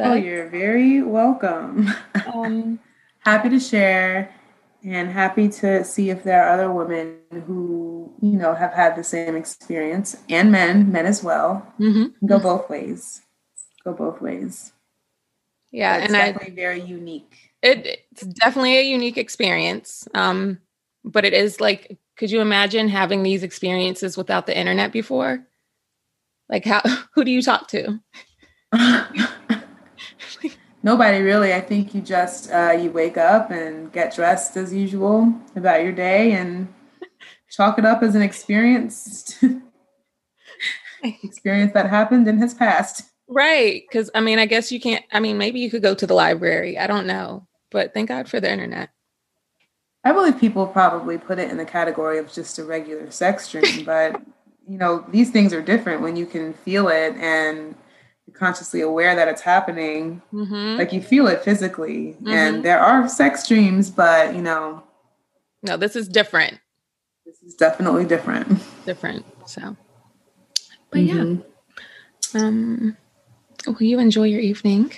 us. 0.00 0.06
Oh, 0.06 0.14
you're 0.14 0.48
very 0.48 1.02
welcome. 1.02 1.88
Um, 2.34 2.80
happy 3.20 3.48
to 3.50 3.60
share 3.60 4.34
and 4.84 5.10
happy 5.10 5.48
to 5.48 5.84
see 5.84 6.10
if 6.10 6.24
there 6.24 6.44
are 6.44 6.54
other 6.54 6.72
women 6.72 7.18
who, 7.46 8.12
you 8.20 8.32
know, 8.32 8.54
have 8.54 8.72
had 8.72 8.96
the 8.96 9.04
same 9.04 9.36
experience 9.36 10.16
and 10.28 10.50
men, 10.50 10.90
men 10.90 11.06
as 11.06 11.22
well. 11.22 11.66
Mm-hmm. 11.78 12.26
Go 12.26 12.38
both 12.38 12.68
ways. 12.68 13.22
Go 13.84 13.92
both 13.92 14.20
ways. 14.20 14.72
Yeah. 15.70 15.96
It's 15.98 16.06
and 16.06 16.14
definitely 16.14 16.52
I, 16.52 16.54
very 16.54 16.82
unique. 16.82 17.50
It, 17.62 18.00
it's 18.12 18.22
definitely 18.22 18.78
a 18.78 18.82
unique 18.82 19.16
experience. 19.16 20.06
Um, 20.12 20.58
but 21.04 21.24
it 21.24 21.32
is 21.32 21.60
like, 21.60 21.98
could 22.16 22.30
you 22.30 22.40
imagine 22.40 22.88
having 22.88 23.22
these 23.22 23.42
experiences 23.42 24.16
without 24.16 24.46
the 24.46 24.58
internet 24.58 24.92
before? 24.92 25.46
Like 26.48 26.64
how 26.64 26.82
who 27.14 27.24
do 27.24 27.30
you 27.30 27.42
talk 27.42 27.68
to? 27.68 28.00
Nobody 30.84 31.22
really. 31.22 31.54
I 31.54 31.62
think 31.62 31.94
you 31.94 32.02
just 32.02 32.52
uh, 32.52 32.76
you 32.78 32.90
wake 32.90 33.16
up 33.16 33.50
and 33.50 33.90
get 33.90 34.14
dressed 34.14 34.54
as 34.58 34.72
usual 34.72 35.34
about 35.56 35.82
your 35.82 35.92
day 35.92 36.32
and 36.32 36.68
chalk 37.50 37.78
it 37.78 37.86
up 37.86 38.02
as 38.02 38.14
an 38.14 38.20
experience 38.20 39.42
experience 41.02 41.72
that 41.72 41.88
happened 41.88 42.28
in 42.28 42.36
his 42.36 42.52
past. 42.52 43.10
Right. 43.26 43.82
Because 43.88 44.10
I 44.14 44.20
mean, 44.20 44.38
I 44.38 44.44
guess 44.44 44.70
you 44.70 44.78
can't. 44.78 45.02
I 45.10 45.20
mean, 45.20 45.38
maybe 45.38 45.58
you 45.58 45.70
could 45.70 45.80
go 45.80 45.94
to 45.94 46.06
the 46.06 46.12
library. 46.12 46.78
I 46.78 46.86
don't 46.86 47.06
know, 47.06 47.46
but 47.70 47.94
thank 47.94 48.10
God 48.10 48.28
for 48.28 48.38
the 48.38 48.52
internet. 48.52 48.90
I 50.04 50.12
believe 50.12 50.38
people 50.38 50.66
probably 50.66 51.16
put 51.16 51.38
it 51.38 51.50
in 51.50 51.56
the 51.56 51.64
category 51.64 52.18
of 52.18 52.30
just 52.30 52.58
a 52.58 52.64
regular 52.64 53.10
sex 53.10 53.50
dream, 53.50 53.86
but 53.86 54.20
you 54.68 54.76
know, 54.76 55.02
these 55.08 55.30
things 55.30 55.54
are 55.54 55.62
different 55.62 56.02
when 56.02 56.14
you 56.14 56.26
can 56.26 56.52
feel 56.52 56.88
it 56.88 57.14
and 57.14 57.74
consciously 58.32 58.80
aware 58.80 59.14
that 59.14 59.28
it's 59.28 59.42
happening 59.42 60.20
mm-hmm. 60.32 60.78
like 60.78 60.92
you 60.92 61.00
feel 61.00 61.26
it 61.26 61.44
physically 61.44 62.14
mm-hmm. 62.14 62.28
and 62.28 62.64
there 62.64 62.80
are 62.80 63.08
sex 63.08 63.46
dreams 63.46 63.90
but 63.90 64.34
you 64.34 64.42
know 64.42 64.82
no 65.62 65.76
this 65.76 65.94
is 65.94 66.08
different 66.08 66.58
this 67.26 67.42
is 67.42 67.54
definitely 67.54 68.04
different 68.04 68.60
different 68.86 69.24
so 69.46 69.76
but 70.90 71.00
mm-hmm. 71.00 71.40
yeah 72.34 72.40
um 72.40 72.96
will 73.66 73.82
you 73.82 73.98
enjoy 73.98 74.24
your 74.24 74.40
evening 74.40 74.90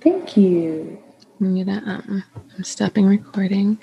thank 0.00 0.36
you 0.36 1.02
I'm 1.42 1.68
um 1.68 2.24
I'm 2.56 2.64
stopping 2.64 3.06
recording. 3.06 3.78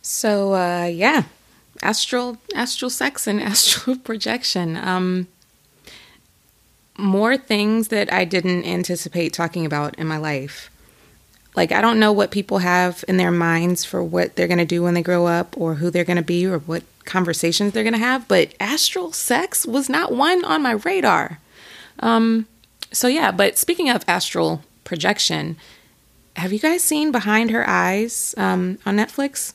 So 0.00 0.54
uh 0.54 0.86
yeah. 0.86 1.24
Astral 1.82 2.38
astral 2.54 2.90
sex 2.90 3.26
and 3.26 3.40
astral 3.52 3.96
projection. 3.96 4.76
Um 4.76 5.28
more 6.98 7.36
things 7.36 7.88
that 7.88 8.12
I 8.12 8.24
didn't 8.24 8.64
anticipate 8.64 9.32
talking 9.32 9.64
about 9.66 9.98
in 9.98 10.06
my 10.06 10.18
life. 10.18 10.70
Like 11.54 11.72
I 11.72 11.80
don't 11.80 12.00
know 12.00 12.12
what 12.12 12.30
people 12.30 12.58
have 12.58 13.04
in 13.08 13.16
their 13.16 13.30
minds 13.30 13.84
for 13.84 14.02
what 14.02 14.36
they're 14.36 14.48
going 14.48 14.58
to 14.58 14.64
do 14.64 14.82
when 14.82 14.94
they 14.94 15.02
grow 15.02 15.26
up 15.26 15.54
or 15.58 15.74
who 15.74 15.90
they're 15.90 16.04
going 16.04 16.16
to 16.16 16.22
be 16.22 16.46
or 16.46 16.58
what 16.58 16.82
conversations 17.04 17.72
they're 17.72 17.82
going 17.82 17.92
to 17.92 17.98
have, 17.98 18.28
but 18.28 18.54
astral 18.60 19.12
sex 19.12 19.66
was 19.66 19.88
not 19.88 20.12
one 20.12 20.44
on 20.44 20.62
my 20.62 20.72
radar. 20.72 21.38
Um 22.00 22.46
so 22.92 23.08
yeah, 23.08 23.30
but 23.30 23.56
speaking 23.56 23.88
of 23.88 24.04
astral 24.06 24.62
projection, 24.84 25.56
have 26.36 26.52
you 26.52 26.58
guys 26.58 26.82
seen 26.82 27.10
Behind 27.10 27.50
Her 27.50 27.68
Eyes 27.68 28.34
um, 28.36 28.78
on 28.84 28.96
Netflix? 28.96 29.54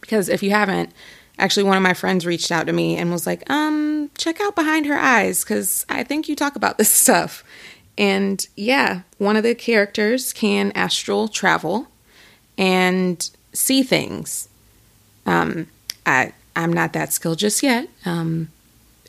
Because 0.00 0.28
if 0.28 0.42
you 0.42 0.50
haven't, 0.50 0.92
actually 1.38 1.64
one 1.64 1.76
of 1.76 1.82
my 1.82 1.94
friends 1.94 2.26
reached 2.26 2.50
out 2.50 2.66
to 2.66 2.72
me 2.72 2.96
and 2.96 3.10
was 3.10 3.26
like, 3.26 3.48
um, 3.50 4.10
check 4.16 4.40
out 4.40 4.54
Behind 4.54 4.86
Her 4.86 4.98
Eyes 4.98 5.44
because 5.44 5.84
I 5.88 6.04
think 6.04 6.28
you 6.28 6.36
talk 6.36 6.56
about 6.56 6.78
this 6.78 6.90
stuff. 6.90 7.44
And 7.98 8.46
yeah, 8.56 9.02
one 9.18 9.36
of 9.36 9.42
the 9.42 9.54
characters 9.54 10.32
can 10.32 10.72
astral 10.74 11.28
travel 11.28 11.88
and 12.56 13.28
see 13.52 13.82
things. 13.82 14.48
Um, 15.26 15.68
I 16.06 16.32
I'm 16.54 16.72
not 16.72 16.92
that 16.92 17.12
skilled 17.12 17.38
just 17.38 17.62
yet. 17.62 17.88
Um, 18.04 18.48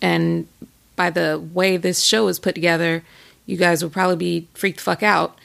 and 0.02 0.48
by 0.96 1.10
the 1.10 1.44
way 1.54 1.78
this 1.78 2.04
show 2.04 2.28
is 2.28 2.40
put 2.40 2.56
together, 2.56 3.04
you 3.46 3.58
guys 3.58 3.84
will 3.84 3.90
probably 3.90 4.16
be 4.16 4.48
freaked 4.54 4.78
the 4.78 4.84
fuck 4.84 5.04
out 5.04 5.38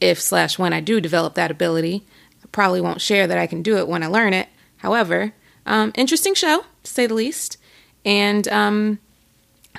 if 0.00 0.20
slash 0.20 0.58
when 0.58 0.72
I 0.72 0.80
do 0.80 1.00
develop 1.00 1.34
that 1.34 1.50
ability. 1.50 2.04
I 2.42 2.46
probably 2.52 2.80
won't 2.80 3.00
share 3.00 3.26
that 3.26 3.38
I 3.38 3.46
can 3.46 3.62
do 3.62 3.78
it 3.78 3.88
when 3.88 4.02
I 4.02 4.06
learn 4.06 4.32
it. 4.32 4.48
However, 4.78 5.32
um, 5.66 5.92
interesting 5.94 6.34
show 6.34 6.64
to 6.82 6.90
say 6.90 7.06
the 7.06 7.14
least. 7.14 7.58
And 8.04 8.46
um, 8.48 8.98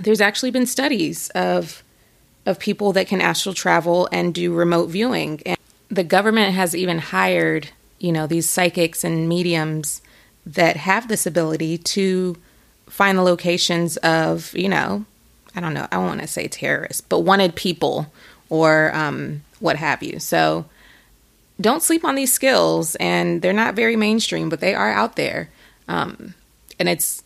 there's 0.01 0.21
actually 0.21 0.51
been 0.51 0.65
studies 0.65 1.29
of 1.29 1.83
of 2.45 2.59
people 2.59 2.93
that 2.93 3.07
can 3.07 3.21
astral 3.21 3.55
travel 3.55 4.07
and 4.11 4.33
do 4.33 4.53
remote 4.53 4.87
viewing. 4.87 5.41
And 5.47 5.57
the 5.89 6.03
government 6.03 6.53
has 6.53 6.75
even 6.75 6.99
hired, 6.99 7.69
you 7.97 8.11
know, 8.11 8.27
these 8.27 8.47
psychics 8.47 9.03
and 9.03 9.27
mediums 9.27 10.01
that 10.45 10.77
have 10.77 11.07
this 11.07 11.25
ability 11.25 11.79
to 11.79 12.37
find 12.87 13.17
the 13.17 13.23
locations 13.23 13.97
of, 13.97 14.55
you 14.55 14.69
know, 14.69 15.05
I 15.55 15.59
don't 15.59 15.73
know, 15.73 15.87
I 15.91 15.97
want 15.97 16.21
to 16.21 16.27
say 16.27 16.47
terrorists, 16.47 17.01
but 17.01 17.21
wanted 17.21 17.55
people 17.55 18.13
or 18.49 18.93
um, 18.93 19.41
what 19.59 19.77
have 19.77 20.03
you. 20.03 20.19
So 20.19 20.65
don't 21.59 21.81
sleep 21.81 22.03
on 22.03 22.15
these 22.15 22.33
skills, 22.33 22.95
and 22.95 23.41
they're 23.41 23.53
not 23.53 23.75
very 23.75 23.95
mainstream, 23.95 24.49
but 24.49 24.59
they 24.59 24.75
are 24.75 24.91
out 24.91 25.15
there. 25.15 25.49
Um, 25.87 26.33
and 26.79 26.89
it's 26.89 27.23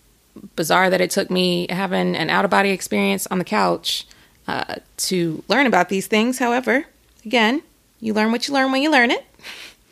bizarre 0.56 0.89
that 0.89 1.01
it 1.01 1.12
took 1.12 1.30
me 1.30 1.68
having 1.70 2.16
an 2.16 2.30
out 2.30 2.46
of 2.46 2.51
body 2.51 2.70
experience 2.70 3.28
on 3.28 3.39
the 3.39 3.46
couch 3.46 4.06
uh, 4.48 4.75
to 4.98 5.44
learn 5.48 5.68
about 5.68 5.89
these 5.89 6.08
things. 6.08 6.39
However, 6.39 6.86
again, 7.25 7.62
you 8.00 8.13
learn 8.13 8.32
what 8.32 8.48
you 8.48 8.54
learn 8.54 8.72
when 8.72 8.82
you 8.82 8.92
learn 8.92 9.12
it. 9.12 9.25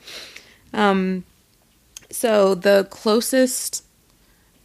um, 0.74 1.24
so 2.10 2.56
the 2.56 2.88
closest, 2.90 3.84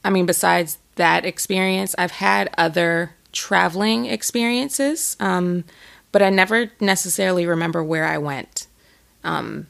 I 0.04 0.11
mean, 0.11 0.26
besides 0.26 0.78
that 0.97 1.25
experience, 1.25 1.94
I've 1.99 2.12
had 2.12 2.50
other 2.56 3.14
traveling 3.32 4.06
experiences, 4.06 5.16
um, 5.18 5.64
but 6.12 6.23
I 6.23 6.30
never 6.30 6.71
necessarily 6.80 7.47
remember 7.47 7.82
where 7.82 8.04
I 8.04 8.18
went. 8.18 8.66
Um, 9.25 9.66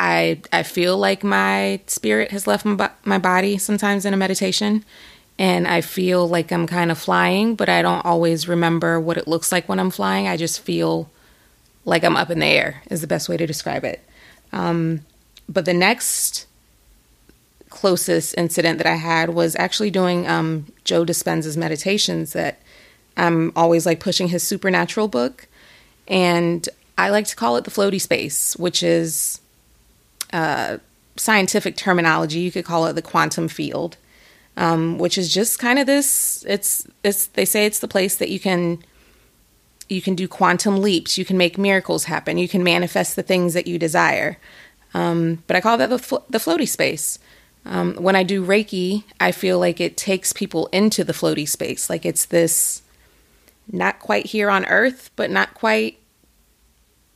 I 0.00 0.40
I 0.50 0.62
feel 0.62 0.96
like 0.96 1.22
my 1.22 1.80
spirit 1.86 2.30
has 2.30 2.46
left 2.46 2.64
my, 2.64 2.90
my 3.04 3.18
body 3.18 3.58
sometimes 3.58 4.06
in 4.06 4.14
a 4.14 4.16
meditation, 4.16 4.82
and 5.38 5.68
I 5.68 5.82
feel 5.82 6.26
like 6.26 6.50
I'm 6.50 6.66
kind 6.66 6.90
of 6.90 6.98
flying, 6.98 7.54
but 7.54 7.68
I 7.68 7.82
don't 7.82 8.04
always 8.04 8.48
remember 8.48 8.98
what 8.98 9.18
it 9.18 9.28
looks 9.28 9.52
like 9.52 9.68
when 9.68 9.78
I'm 9.78 9.90
flying. 9.90 10.26
I 10.26 10.38
just 10.38 10.60
feel 10.60 11.10
like 11.84 12.02
I'm 12.02 12.16
up 12.16 12.30
in 12.30 12.38
the 12.38 12.46
air 12.46 12.82
is 12.90 13.02
the 13.02 13.06
best 13.06 13.28
way 13.28 13.36
to 13.36 13.46
describe 13.46 13.84
it. 13.84 14.02
Um, 14.52 15.04
but 15.50 15.66
the 15.66 15.74
next 15.74 16.46
closest 17.68 18.34
incident 18.38 18.78
that 18.78 18.86
I 18.86 18.96
had 18.96 19.30
was 19.30 19.54
actually 19.56 19.90
doing 19.90 20.26
um, 20.26 20.66
Joe 20.84 21.04
Dispenza's 21.04 21.58
meditations 21.58 22.32
that 22.32 22.58
I'm 23.18 23.52
always 23.54 23.84
like 23.84 24.00
pushing 24.00 24.28
his 24.28 24.42
supernatural 24.42 25.08
book. 25.08 25.46
And 26.08 26.66
I 26.96 27.10
like 27.10 27.26
to 27.26 27.36
call 27.36 27.56
it 27.58 27.64
the 27.64 27.70
floaty 27.70 28.00
space, 28.00 28.56
which 28.56 28.82
is 28.82 29.40
uh, 30.32 30.78
scientific 31.16 31.76
terminology. 31.76 32.40
You 32.40 32.52
could 32.52 32.64
call 32.64 32.86
it 32.86 32.94
the 32.94 33.02
quantum 33.02 33.48
field, 33.48 33.96
um, 34.56 34.98
which 34.98 35.18
is 35.18 35.32
just 35.32 35.58
kind 35.58 35.78
of 35.78 35.86
this. 35.86 36.44
It's 36.48 36.86
it's 37.02 37.26
they 37.26 37.44
say 37.44 37.66
it's 37.66 37.80
the 37.80 37.88
place 37.88 38.16
that 38.16 38.30
you 38.30 38.40
can 38.40 38.82
you 39.88 40.00
can 40.00 40.14
do 40.14 40.28
quantum 40.28 40.80
leaps. 40.80 41.18
You 41.18 41.24
can 41.24 41.36
make 41.36 41.58
miracles 41.58 42.04
happen. 42.04 42.38
You 42.38 42.48
can 42.48 42.62
manifest 42.62 43.16
the 43.16 43.22
things 43.22 43.54
that 43.54 43.66
you 43.66 43.78
desire. 43.78 44.38
Um, 44.94 45.42
but 45.46 45.56
I 45.56 45.60
call 45.60 45.78
that 45.78 45.90
the 45.90 46.22
the 46.28 46.38
floaty 46.38 46.68
space. 46.68 47.18
Um, 47.66 47.94
when 47.96 48.16
I 48.16 48.22
do 48.22 48.44
Reiki, 48.44 49.04
I 49.20 49.32
feel 49.32 49.58
like 49.58 49.80
it 49.80 49.98
takes 49.98 50.32
people 50.32 50.68
into 50.68 51.04
the 51.04 51.12
floaty 51.12 51.46
space. 51.46 51.90
Like 51.90 52.06
it's 52.06 52.24
this 52.24 52.82
not 53.70 54.00
quite 54.00 54.26
here 54.26 54.50
on 54.50 54.64
Earth, 54.64 55.10
but 55.14 55.30
not 55.30 55.54
quite 55.54 55.99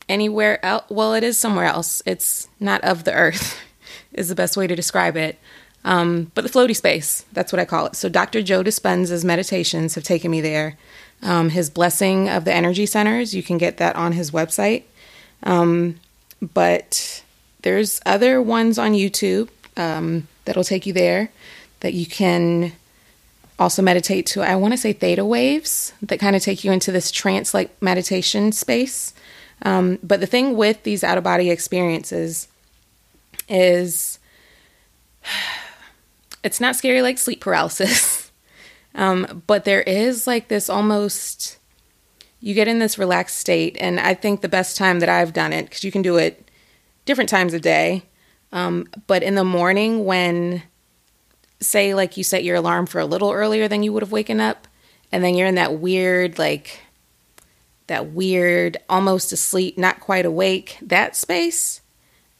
anywhere 0.08 0.64
else. 0.64 0.84
Well, 0.88 1.14
it 1.14 1.22
is 1.22 1.38
somewhere 1.38 1.66
else. 1.66 2.02
It's 2.06 2.48
not 2.60 2.82
of 2.82 3.04
the 3.04 3.12
Earth, 3.12 3.60
is 4.12 4.28
the 4.28 4.34
best 4.34 4.56
way 4.56 4.66
to 4.66 4.76
describe 4.76 5.16
it. 5.16 5.38
Um, 5.84 6.30
but 6.34 6.44
the 6.44 6.50
floaty 6.50 6.74
space, 6.74 7.24
that's 7.32 7.52
what 7.52 7.60
I 7.60 7.64
call 7.64 7.86
it. 7.86 7.96
So 7.96 8.08
Dr. 8.08 8.42
Joe 8.42 8.62
Dispenza's 8.62 9.24
meditations 9.24 9.94
have 9.94 10.04
taken 10.04 10.30
me 10.30 10.40
there. 10.40 10.78
Um, 11.22 11.50
his 11.50 11.70
blessing 11.70 12.28
of 12.28 12.44
the 12.44 12.54
energy 12.54 12.86
centers, 12.86 13.34
you 13.34 13.42
can 13.42 13.58
get 13.58 13.76
that 13.76 13.96
on 13.96 14.12
his 14.12 14.30
website. 14.30 14.84
Um, 15.42 16.00
but 16.40 17.22
there's 17.62 18.00
other 18.06 18.40
ones 18.40 18.78
on 18.78 18.92
YouTube 18.92 19.48
um, 19.76 20.26
that'll 20.44 20.64
take 20.64 20.86
you 20.86 20.92
there 20.92 21.30
that 21.80 21.94
you 21.94 22.06
can 22.06 22.72
also 23.58 23.82
meditate 23.82 24.26
to 24.26 24.42
i 24.42 24.56
want 24.56 24.72
to 24.72 24.78
say 24.78 24.92
theta 24.92 25.24
waves 25.24 25.92
that 26.02 26.18
kind 26.18 26.34
of 26.34 26.42
take 26.42 26.64
you 26.64 26.72
into 26.72 26.90
this 26.90 27.10
trance 27.10 27.54
like 27.54 27.70
meditation 27.80 28.50
space 28.50 29.14
um, 29.64 29.98
but 30.02 30.20
the 30.20 30.26
thing 30.26 30.56
with 30.56 30.82
these 30.82 31.02
out 31.02 31.18
of 31.18 31.24
body 31.24 31.50
experiences 31.50 32.48
is 33.48 34.18
it's 36.44 36.60
not 36.60 36.76
scary 36.76 37.02
like 37.02 37.18
sleep 37.18 37.40
paralysis. 37.40 38.20
Um, 38.96 39.42
but 39.48 39.64
there 39.64 39.82
is 39.82 40.28
like 40.28 40.46
this 40.46 40.70
almost 40.70 41.58
you 42.44 42.52
get 42.52 42.68
in 42.68 42.78
this 42.78 42.98
relaxed 42.98 43.38
state 43.38 43.76
and 43.80 43.98
i 43.98 44.12
think 44.12 44.40
the 44.40 44.48
best 44.48 44.76
time 44.76 45.00
that 45.00 45.08
i've 45.08 45.32
done 45.32 45.52
it 45.52 45.64
because 45.64 45.82
you 45.82 45.90
can 45.90 46.02
do 46.02 46.16
it 46.16 46.48
different 47.06 47.30
times 47.30 47.54
of 47.54 47.62
day 47.62 48.02
um, 48.52 48.86
but 49.06 49.24
in 49.24 49.34
the 49.34 49.44
morning 49.44 50.04
when 50.04 50.62
say 51.60 51.94
like 51.94 52.16
you 52.16 52.22
set 52.22 52.44
your 52.44 52.56
alarm 52.56 52.86
for 52.86 53.00
a 53.00 53.06
little 53.06 53.32
earlier 53.32 53.66
than 53.66 53.82
you 53.82 53.92
would 53.92 54.02
have 54.02 54.12
waken 54.12 54.40
up 54.40 54.68
and 55.10 55.24
then 55.24 55.34
you're 55.34 55.48
in 55.48 55.54
that 55.54 55.80
weird 55.80 56.38
like 56.38 56.82
that 57.86 58.12
weird 58.12 58.76
almost 58.88 59.32
asleep 59.32 59.76
not 59.76 60.00
quite 60.00 60.26
awake 60.26 60.78
that 60.82 61.16
space 61.16 61.80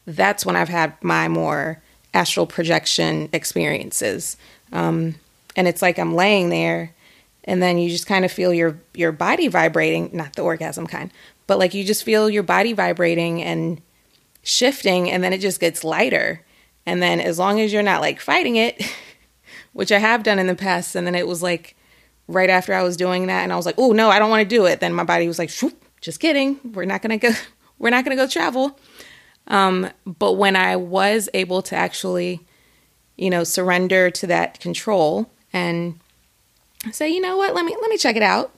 that's 0.07 0.44
when 0.44 0.57
i've 0.57 0.68
had 0.68 0.92
my 1.02 1.28
more 1.28 1.83
astral 2.12 2.46
projection 2.46 3.28
experiences 3.33 4.37
um, 4.72 5.14
and 5.57 5.68
it's 5.68 5.83
like 5.83 5.98
i'm 5.98 6.14
laying 6.14 6.48
there 6.48 6.92
and 7.44 7.62
then 7.62 7.76
you 7.78 7.90
just 7.90 8.07
kind 8.07 8.24
of 8.24 8.33
feel 8.33 8.52
your 8.52 8.78
your 8.94 9.12
body 9.12 9.48
vibrating 9.48 10.11
not 10.12 10.35
the 10.35 10.42
orgasm 10.42 10.87
kind 10.87 11.12
but 11.46 11.59
like 11.59 11.74
you 11.74 11.85
just 11.85 12.04
feel 12.04 12.30
your 12.30 12.42
body 12.42 12.72
vibrating 12.72 13.42
and 13.42 13.80
shifting 14.42 15.11
and 15.11 15.22
then 15.24 15.33
it 15.33 15.38
just 15.38 15.61
gets 15.61 15.85
lighter 15.85 16.42
and 16.87 17.02
then 17.02 17.20
as 17.20 17.38
long 17.38 17.61
as 17.61 17.72
you're 17.72 17.83
not 17.83 18.00
like 18.00 18.20
fighting 18.20 18.57
it 18.57 18.83
which 19.74 19.92
I 19.92 19.98
have 19.98 20.22
done 20.22 20.38
in 20.38 20.46
the 20.46 20.54
past. 20.54 20.94
And 20.96 21.07
then 21.07 21.14
it 21.14 21.28
was 21.28 21.42
like 21.42 21.76
right 22.26 22.50
after 22.50 22.72
I 22.74 22.82
was 22.82 22.96
doing 22.96 23.26
that, 23.26 23.42
and 23.42 23.52
I 23.52 23.56
was 23.56 23.66
like, 23.66 23.76
oh 23.78 23.92
no, 23.92 24.10
I 24.10 24.18
don't 24.18 24.30
want 24.30 24.42
to 24.42 24.56
do 24.56 24.66
it. 24.66 24.80
Then 24.80 24.94
my 24.94 25.04
body 25.04 25.26
was 25.26 25.38
like, 25.38 25.50
just 26.00 26.20
kidding. 26.20 26.58
We're 26.72 26.84
not 26.84 27.02
gonna 27.02 27.18
go. 27.18 27.30
We're 27.78 27.90
not 27.90 28.04
gonna 28.04 28.16
go 28.16 28.26
travel. 28.26 28.78
Um, 29.48 29.90
but 30.06 30.32
when 30.34 30.56
I 30.56 30.76
was 30.76 31.28
able 31.34 31.60
to 31.62 31.76
actually, 31.76 32.40
you 33.16 33.30
know, 33.30 33.44
surrender 33.44 34.10
to 34.10 34.26
that 34.28 34.60
control 34.60 35.30
and 35.52 35.98
say, 36.92 37.08
you 37.08 37.20
know 37.20 37.37
what, 37.37 37.54
let 37.54 37.64
me 37.64 37.76
let 37.80 37.90
me 37.90 37.98
check 37.98 38.16
it 38.16 38.22
out. 38.22 38.54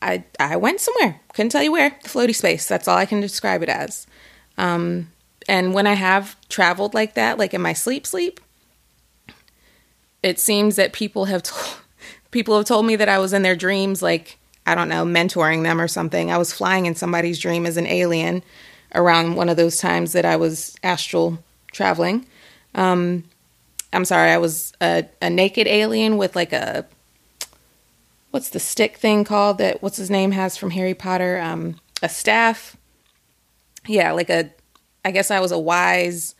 I 0.00 0.24
I 0.38 0.56
went 0.56 0.80
somewhere. 0.80 1.20
Couldn't 1.32 1.50
tell 1.50 1.62
you 1.62 1.72
where. 1.72 1.96
The 2.02 2.08
floaty 2.08 2.34
space. 2.34 2.68
That's 2.68 2.86
all 2.88 2.96
I 2.96 3.06
can 3.06 3.20
describe 3.20 3.62
it 3.62 3.68
as. 3.68 4.06
Um, 4.56 5.10
and 5.48 5.74
when 5.74 5.86
I 5.86 5.94
have 5.94 6.36
traveled 6.48 6.94
like 6.94 7.14
that, 7.14 7.38
like 7.38 7.54
in 7.54 7.60
my 7.60 7.72
sleep 7.72 8.06
sleep, 8.06 8.40
it 10.22 10.38
seems 10.38 10.76
that 10.76 10.92
people 10.92 11.26
have 11.26 11.42
told 11.44 11.83
people 12.34 12.56
have 12.56 12.66
told 12.66 12.84
me 12.84 12.96
that 12.96 13.08
I 13.08 13.20
was 13.20 13.32
in 13.32 13.42
their 13.42 13.56
dreams 13.56 14.02
like 14.02 14.38
I 14.66 14.74
don't 14.74 14.88
know, 14.88 15.04
mentoring 15.04 15.62
them 15.62 15.80
or 15.80 15.86
something. 15.86 16.32
I 16.32 16.38
was 16.38 16.52
flying 16.52 16.86
in 16.86 16.94
somebody's 16.94 17.38
dream 17.38 17.66
as 17.66 17.76
an 17.76 17.86
alien 17.86 18.42
around 18.94 19.36
one 19.36 19.50
of 19.50 19.58
those 19.58 19.76
times 19.76 20.12
that 20.12 20.24
I 20.24 20.36
was 20.36 20.74
astral 20.82 21.38
traveling. 21.70 22.26
Um, 22.74 23.24
I'm 23.92 24.06
sorry, 24.06 24.30
I 24.30 24.38
was 24.38 24.72
a, 24.80 25.04
a 25.20 25.28
naked 25.28 25.66
alien 25.66 26.16
with 26.16 26.34
like 26.34 26.52
a 26.52 26.86
what's 28.30 28.48
the 28.48 28.58
stick 28.58 28.96
thing 28.96 29.22
called 29.22 29.58
that 29.58 29.80
what's 29.82 29.98
his 29.98 30.10
name 30.10 30.32
has 30.32 30.56
from 30.56 30.70
Harry 30.70 30.94
Potter? 30.94 31.38
Um, 31.38 31.78
a 32.02 32.08
staff. 32.08 32.76
Yeah, 33.86 34.12
like 34.12 34.30
a 34.30 34.50
I 35.04 35.12
guess 35.12 35.30
I 35.30 35.40
was 35.40 35.52
a 35.52 35.58
wise 35.58 36.34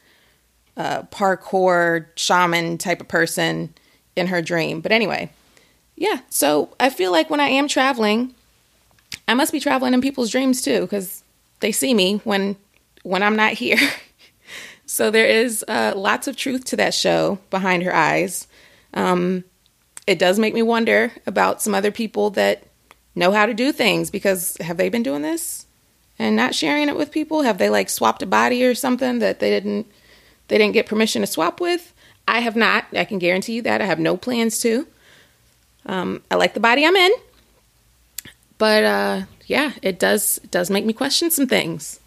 uh, 0.76 1.02
parkour 1.02 2.06
shaman 2.16 2.78
type 2.78 3.00
of 3.00 3.06
person 3.06 3.74
in 4.16 4.28
her 4.28 4.40
dream. 4.40 4.80
But 4.80 4.90
anyway, 4.90 5.30
yeah. 5.96 6.20
So 6.28 6.74
I 6.80 6.90
feel 6.90 7.12
like 7.12 7.30
when 7.30 7.40
I 7.40 7.48
am 7.48 7.68
traveling, 7.68 8.34
I 9.28 9.34
must 9.34 9.52
be 9.52 9.60
traveling 9.60 9.94
in 9.94 10.00
people's 10.00 10.30
dreams 10.30 10.62
too, 10.62 10.82
because 10.82 11.22
they 11.60 11.72
see 11.72 11.94
me 11.94 12.20
when 12.24 12.56
when 13.02 13.22
I'm 13.22 13.36
not 13.36 13.52
here. 13.52 13.78
so 14.86 15.10
there 15.10 15.26
is 15.26 15.64
uh, 15.68 15.92
lots 15.94 16.26
of 16.26 16.36
truth 16.36 16.64
to 16.66 16.76
that 16.76 16.94
show 16.94 17.38
behind 17.50 17.82
her 17.82 17.94
eyes. 17.94 18.46
Um, 18.92 19.44
it 20.06 20.18
does 20.18 20.38
make 20.38 20.54
me 20.54 20.62
wonder 20.62 21.12
about 21.26 21.62
some 21.62 21.74
other 21.74 21.90
people 21.90 22.30
that 22.30 22.64
know 23.14 23.32
how 23.32 23.46
to 23.46 23.54
do 23.54 23.72
things 23.72 24.10
because 24.10 24.56
have 24.60 24.76
they 24.76 24.88
been 24.88 25.02
doing 25.02 25.22
this 25.22 25.66
and 26.18 26.36
not 26.36 26.54
sharing 26.54 26.88
it 26.88 26.96
with 26.96 27.10
people? 27.10 27.42
Have 27.42 27.58
they 27.58 27.70
like 27.70 27.88
swapped 27.88 28.22
a 28.22 28.26
body 28.26 28.64
or 28.64 28.74
something 28.74 29.20
that 29.20 29.40
they 29.40 29.50
didn't 29.50 29.86
they 30.48 30.58
didn't 30.58 30.74
get 30.74 30.86
permission 30.86 31.22
to 31.22 31.26
swap 31.26 31.60
with? 31.60 31.92
I 32.26 32.40
have 32.40 32.56
not. 32.56 32.86
I 32.94 33.04
can 33.04 33.18
guarantee 33.18 33.54
you 33.54 33.62
that. 33.62 33.80
I 33.80 33.86
have 33.86 33.98
no 33.98 34.16
plans 34.16 34.58
to. 34.60 34.86
Um, 35.86 36.22
I 36.30 36.36
like 36.36 36.54
the 36.54 36.60
body 36.60 36.86
I'm 36.86 36.96
in, 36.96 37.12
but 38.58 38.84
uh, 38.84 39.22
yeah, 39.46 39.72
it 39.82 39.98
does 39.98 40.38
it 40.42 40.50
does 40.50 40.70
make 40.70 40.84
me 40.84 40.92
question 40.92 41.30
some 41.30 41.46
things. 41.46 42.00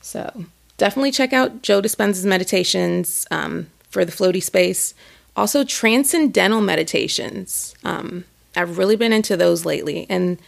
So 0.00 0.44
definitely 0.76 1.12
check 1.12 1.32
out 1.32 1.62
Joe 1.62 1.80
Dispenza's 1.80 2.26
meditations 2.26 3.26
um, 3.30 3.68
for 3.90 4.04
the 4.04 4.12
floaty 4.12 4.42
space. 4.42 4.94
Also, 5.36 5.64
transcendental 5.64 6.60
meditations. 6.60 7.74
Um, 7.84 8.24
I've 8.56 8.76
really 8.76 8.96
been 8.96 9.12
into 9.12 9.36
those 9.36 9.64
lately, 9.64 10.06
and 10.08 10.38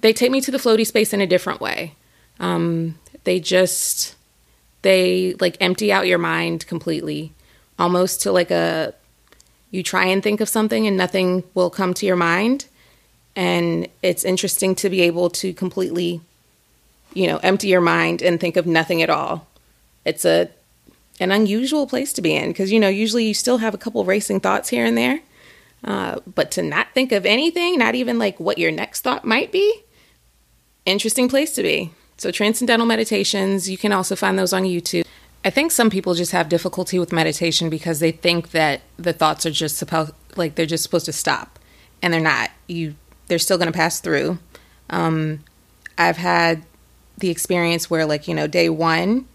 they 0.00 0.12
take 0.12 0.30
me 0.30 0.40
to 0.40 0.50
the 0.50 0.58
floaty 0.58 0.86
space 0.86 1.12
in 1.12 1.20
a 1.20 1.26
different 1.26 1.60
way. 1.60 1.94
Um, 2.40 2.98
they 3.24 3.40
just 3.40 4.16
they 4.82 5.34
like 5.40 5.56
empty 5.60 5.92
out 5.92 6.06
your 6.06 6.18
mind 6.18 6.66
completely, 6.66 7.32
almost 7.78 8.22
to 8.22 8.32
like 8.32 8.50
a 8.50 8.94
you 9.70 9.82
try 9.82 10.06
and 10.06 10.22
think 10.22 10.40
of 10.40 10.48
something 10.48 10.86
and 10.86 10.96
nothing 10.96 11.44
will 11.54 11.70
come 11.70 11.94
to 11.94 12.06
your 12.06 12.16
mind. 12.16 12.66
And 13.36 13.88
it's 14.02 14.24
interesting 14.24 14.74
to 14.76 14.90
be 14.90 15.02
able 15.02 15.30
to 15.30 15.52
completely, 15.52 16.20
you 17.14 17.26
know, 17.26 17.38
empty 17.38 17.68
your 17.68 17.80
mind 17.80 18.22
and 18.22 18.40
think 18.40 18.56
of 18.56 18.66
nothing 18.66 19.02
at 19.02 19.10
all. 19.10 19.46
It's 20.04 20.24
a 20.24 20.50
an 21.20 21.32
unusual 21.32 21.86
place 21.86 22.12
to 22.12 22.22
be 22.22 22.34
in 22.34 22.48
because 22.48 22.70
you 22.70 22.78
know 22.78 22.88
usually 22.88 23.26
you 23.26 23.34
still 23.34 23.58
have 23.58 23.74
a 23.74 23.78
couple 23.78 24.04
racing 24.04 24.40
thoughts 24.40 24.68
here 24.68 24.84
and 24.84 24.96
there, 24.96 25.20
uh, 25.84 26.20
but 26.34 26.50
to 26.52 26.62
not 26.62 26.88
think 26.94 27.12
of 27.12 27.26
anything, 27.26 27.78
not 27.78 27.94
even 27.94 28.18
like 28.18 28.38
what 28.38 28.58
your 28.58 28.70
next 28.70 29.02
thought 29.02 29.24
might 29.24 29.50
be, 29.50 29.82
interesting 30.86 31.28
place 31.28 31.54
to 31.54 31.62
be. 31.62 31.90
So 32.18 32.30
transcendental 32.30 32.86
meditations, 32.86 33.68
you 33.68 33.78
can 33.78 33.92
also 33.92 34.16
find 34.16 34.38
those 34.38 34.52
on 34.52 34.64
YouTube. 34.64 35.04
I 35.44 35.50
think 35.50 35.70
some 35.70 35.88
people 35.88 36.14
just 36.14 36.32
have 36.32 36.48
difficulty 36.48 36.98
with 36.98 37.12
meditation 37.12 37.70
because 37.70 38.00
they 38.00 38.10
think 38.10 38.50
that 38.50 38.82
the 38.96 39.12
thoughts 39.12 39.46
are 39.46 39.50
just 39.50 39.76
supposed 39.76 40.12
like 40.36 40.54
they're 40.54 40.66
just 40.66 40.82
supposed 40.82 41.06
to 41.06 41.12
stop, 41.12 41.58
and 42.02 42.12
they're 42.12 42.20
not. 42.20 42.50
You 42.66 42.96
they're 43.28 43.38
still 43.38 43.58
going 43.58 43.70
to 43.70 43.76
pass 43.76 44.00
through. 44.00 44.38
Um, 44.90 45.44
I've 45.96 46.16
had 46.16 46.64
the 47.18 47.30
experience 47.30 47.88
where 47.88 48.04
like 48.04 48.26
you 48.26 48.34
know 48.34 48.46
day 48.46 48.68
one, 48.68 49.26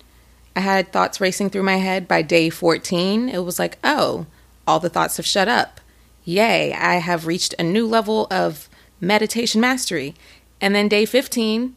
I 0.55 0.59
had 0.59 0.91
thoughts 0.91 1.21
racing 1.21 1.49
through 1.49 1.63
my 1.63 1.77
head. 1.77 2.07
By 2.07 2.21
day 2.21 2.49
fourteen, 2.49 3.29
it 3.29 3.39
was 3.39 3.57
like 3.57 3.77
oh, 3.83 4.25
all 4.67 4.79
the 4.79 4.89
thoughts 4.89 5.17
have 5.17 5.25
shut 5.25 5.47
up. 5.47 5.79
Yay! 6.25 6.73
I 6.73 6.95
have 6.95 7.27
reached 7.27 7.55
a 7.57 7.63
new 7.63 7.87
level 7.87 8.27
of 8.29 8.69
meditation 8.99 9.61
mastery. 9.61 10.15
And 10.59 10.73
then 10.73 10.87
day 10.87 11.05
fifteen, 11.05 11.75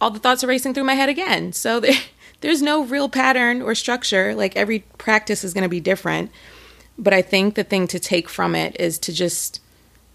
all 0.00 0.10
the 0.10 0.18
thoughts 0.18 0.42
are 0.42 0.48
racing 0.48 0.74
through 0.74 0.84
my 0.84 0.94
head 0.94 1.08
again. 1.08 1.52
So 1.52 1.80
there 1.80 1.94
there's 2.40 2.62
no 2.62 2.84
real 2.84 3.08
pattern 3.08 3.62
or 3.62 3.74
structure. 3.74 4.34
Like 4.34 4.56
every 4.56 4.80
practice 4.98 5.44
is 5.44 5.54
going 5.54 5.62
to 5.62 5.68
be 5.68 5.80
different. 5.80 6.30
But 6.98 7.14
I 7.14 7.22
think 7.22 7.54
the 7.54 7.64
thing 7.64 7.86
to 7.88 8.00
take 8.00 8.28
from 8.28 8.54
it 8.54 8.78
is 8.80 8.98
to 9.00 9.12
just 9.12 9.60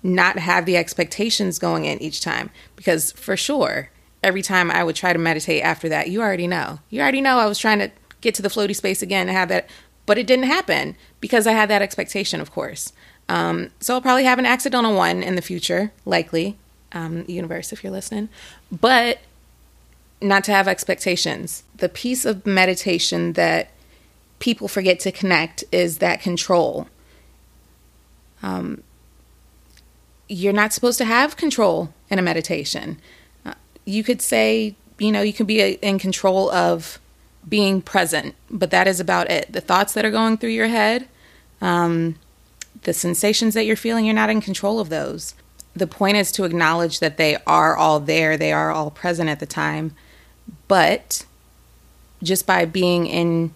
not 0.02 0.38
have 0.38 0.66
the 0.66 0.78
expectations 0.78 1.60
going 1.60 1.86
in 1.86 2.02
each 2.02 2.22
time. 2.22 2.50
Because 2.76 3.14
for 3.14 3.38
sure, 3.38 3.90
every 4.22 4.42
time 4.42 4.70
I 4.70 4.84
would 4.84 4.96
try 4.96 5.14
to 5.14 5.20
meditate 5.20 5.64
after 5.64 5.88
that, 5.90 6.10
you 6.10 6.22
already 6.22 6.48
know. 6.48 6.80
You 6.90 7.02
already 7.02 7.22
know 7.22 7.40
I 7.40 7.46
was 7.46 7.60
trying 7.60 7.80
to 7.80 7.92
get 8.22 8.36
to 8.36 8.42
the 8.42 8.50
floaty 8.50 8.76
space 8.76 9.02
again 9.02 9.28
and 9.28 9.38
have 9.38 9.50
that, 9.50 9.70
but 10.06 10.18
it 10.18 10.28
didn't 10.28 10.46
happen 10.46 10.96
because 11.20 11.48
I 11.48 11.54
had 11.54 11.70
that 11.70 11.82
expectation, 11.82 12.42
of 12.42 12.52
course. 12.52 12.94
Um, 13.30 13.72
so 13.80 13.94
I'll 13.94 14.02
probably 14.02 14.26
have 14.26 14.40
an 14.40 14.46
accidental 14.46 14.96
one 14.96 15.24
in 15.24 15.36
the 15.36 15.42
future, 15.42 15.92
likely, 16.06 16.58
um, 16.92 17.24
universe, 17.28 17.72
if 17.72 17.84
you're 17.84 17.92
listening. 17.92 18.30
But 18.72 19.20
not 20.24 20.44
to 20.46 20.52
have 20.52 20.68
expectations. 20.68 21.64
The 21.78 21.90
piece 21.90 22.26
of 22.26 22.46
meditation 22.46 23.34
that 23.34 23.72
people 24.40 24.68
forget 24.68 25.00
to 25.02 25.12
connect 25.12 25.64
is 25.72 26.00
that 26.00 26.22
control. 26.22 26.88
Um, 28.42 28.84
you're 30.28 30.54
not 30.54 30.74
supposed 30.74 30.98
to 30.98 31.06
have 31.06 31.38
control 31.38 31.94
in 32.10 32.20
a 32.20 32.22
meditation. 32.22 33.00
Uh, 33.46 33.54
you 33.86 34.04
could 34.04 34.22
say, 34.22 34.76
you 34.98 35.12
know, 35.12 35.22
you 35.22 35.34
can 35.34 35.46
be 35.46 35.62
a, 35.62 35.72
in 35.82 36.00
control 36.00 36.50
of 36.52 37.00
being 37.48 37.82
present, 37.82 38.36
but 38.50 38.72
that 38.72 38.88
is 38.88 39.00
about 39.00 39.30
it. 39.30 39.52
The 39.52 39.62
thoughts 39.62 39.94
that 39.94 40.06
are 40.06 40.12
going 40.12 40.38
through 40.38 40.50
your 40.52 40.68
head, 40.68 41.08
um, 41.62 42.16
the 42.84 42.94
sensations 42.94 43.54
that 43.54 43.66
you're 43.66 43.76
feeling, 43.76 44.06
you're 44.06 44.14
not 44.14 44.30
in 44.30 44.42
control 44.42 44.80
of 44.80 44.90
those. 44.90 45.36
The 45.76 45.88
point 45.88 46.18
is 46.18 46.32
to 46.34 46.44
acknowledge 46.44 47.00
that 47.00 47.18
they 47.18 47.38
are 47.48 47.76
all 47.76 48.00
there, 48.00 48.38
they 48.38 48.54
are 48.54 48.72
all 48.72 48.92
present 48.92 49.30
at 49.30 49.40
the 49.40 49.46
time, 49.46 49.96
but 50.68 51.26
just 52.22 52.48
by 52.48 52.66
being 52.66 53.06
in 53.06 53.54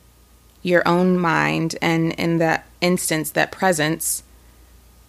your 0.62 0.86
own 0.88 1.18
mind 1.18 1.76
and 1.82 2.14
in 2.14 2.38
that 2.38 2.68
instance, 2.82 3.32
that 3.32 3.52
presence, 3.52 4.24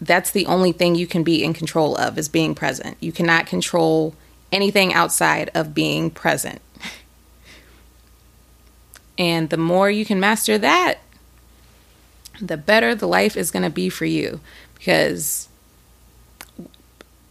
that's 0.00 0.30
the 0.30 0.46
only 0.46 0.72
thing 0.72 0.94
you 0.94 1.06
can 1.06 1.24
be 1.24 1.42
in 1.42 1.52
control 1.52 1.96
of 1.96 2.16
is 2.18 2.28
being 2.28 2.54
present. 2.54 2.96
You 3.00 3.12
cannot 3.12 3.46
control 3.46 4.14
anything 4.52 4.94
outside 4.94 5.50
of 5.54 5.74
being 5.74 6.10
present. 6.10 6.60
And 9.20 9.50
the 9.50 9.56
more 9.56 9.90
you 9.90 10.04
can 10.04 10.20
master 10.20 10.58
that, 10.58 11.00
the 12.40 12.56
better 12.56 12.94
the 12.94 13.08
life 13.08 13.36
is 13.36 13.50
going 13.50 13.64
to 13.64 13.70
be 13.70 13.88
for 13.88 14.04
you 14.04 14.40
because 14.76 15.48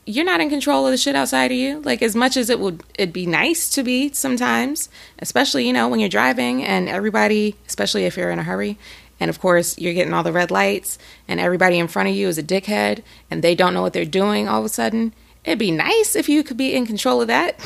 you're 0.07 0.25
not 0.25 0.39
in 0.39 0.49
control 0.49 0.85
of 0.85 0.91
the 0.91 0.97
shit 0.97 1.15
outside 1.15 1.51
of 1.51 1.57
you. 1.57 1.81
Like 1.81 2.01
as 2.01 2.15
much 2.15 2.37
as 2.37 2.49
it 2.49 2.59
would 2.59 2.81
it'd 2.97 3.13
be 3.13 3.25
nice 3.25 3.69
to 3.71 3.83
be 3.83 4.11
sometimes, 4.13 4.89
especially, 5.19 5.67
you 5.67 5.73
know, 5.73 5.89
when 5.89 5.99
you're 5.99 6.09
driving 6.09 6.63
and 6.63 6.87
everybody, 6.87 7.55
especially 7.67 8.05
if 8.05 8.15
you're 8.15 8.31
in 8.31 8.39
a 8.39 8.43
hurry, 8.43 8.77
and 9.19 9.29
of 9.29 9.41
course 9.41 9.77
you're 9.77 9.93
getting 9.93 10.13
all 10.13 10.23
the 10.23 10.31
red 10.31 10.49
lights 10.49 10.97
and 11.27 11.41
everybody 11.41 11.77
in 11.77 11.89
front 11.89 12.07
of 12.07 12.15
you 12.15 12.29
is 12.29 12.37
a 12.37 12.43
dickhead 12.43 13.03
and 13.29 13.43
they 13.43 13.53
don't 13.53 13.73
know 13.73 13.81
what 13.81 13.91
they're 13.91 14.05
doing 14.05 14.47
all 14.47 14.59
of 14.59 14.65
a 14.65 14.69
sudden. 14.69 15.13
It'd 15.43 15.59
be 15.59 15.71
nice 15.71 16.15
if 16.15 16.29
you 16.29 16.41
could 16.41 16.57
be 16.57 16.73
in 16.73 16.85
control 16.85 17.21
of 17.21 17.27
that. 17.27 17.59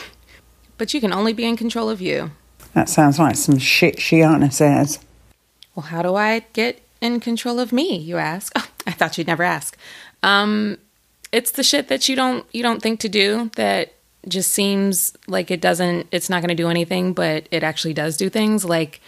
But 0.79 0.95
you 0.95 0.99
can 0.99 1.13
only 1.13 1.33
be 1.33 1.45
in 1.45 1.55
control 1.55 1.91
of 1.91 2.01
you. 2.01 2.31
That 2.73 2.89
sounds 2.89 3.19
like 3.19 3.35
some 3.35 3.59
shit 3.59 3.97
Shiana 3.97 4.51
says. 4.51 4.97
Well, 5.75 5.85
how 5.85 6.01
do 6.01 6.15
I 6.15 6.39
get 6.53 6.81
in 7.01 7.19
control 7.19 7.59
of 7.59 7.71
me, 7.71 7.97
you 7.97 8.17
ask? 8.17 8.51
Oh, 8.55 8.67
I 8.87 8.91
thought 8.91 9.19
you'd 9.19 9.27
never 9.27 9.43
ask. 9.43 9.77
Um 10.23 10.79
it's 11.31 11.51
the 11.51 11.63
shit 11.63 11.87
that 11.87 12.09
you 12.09 12.15
don't 12.15 12.45
you 12.51 12.63
don't 12.63 12.81
think 12.81 12.99
to 12.99 13.09
do 13.09 13.49
that 13.55 13.93
just 14.27 14.51
seems 14.51 15.13
like 15.27 15.49
it 15.49 15.61
doesn't 15.61 16.07
it's 16.11 16.29
not 16.29 16.41
going 16.41 16.49
to 16.49 16.55
do 16.55 16.69
anything 16.69 17.13
but 17.13 17.47
it 17.51 17.63
actually 17.63 17.93
does 17.93 18.17
do 18.17 18.29
things 18.29 18.63
like 18.63 19.01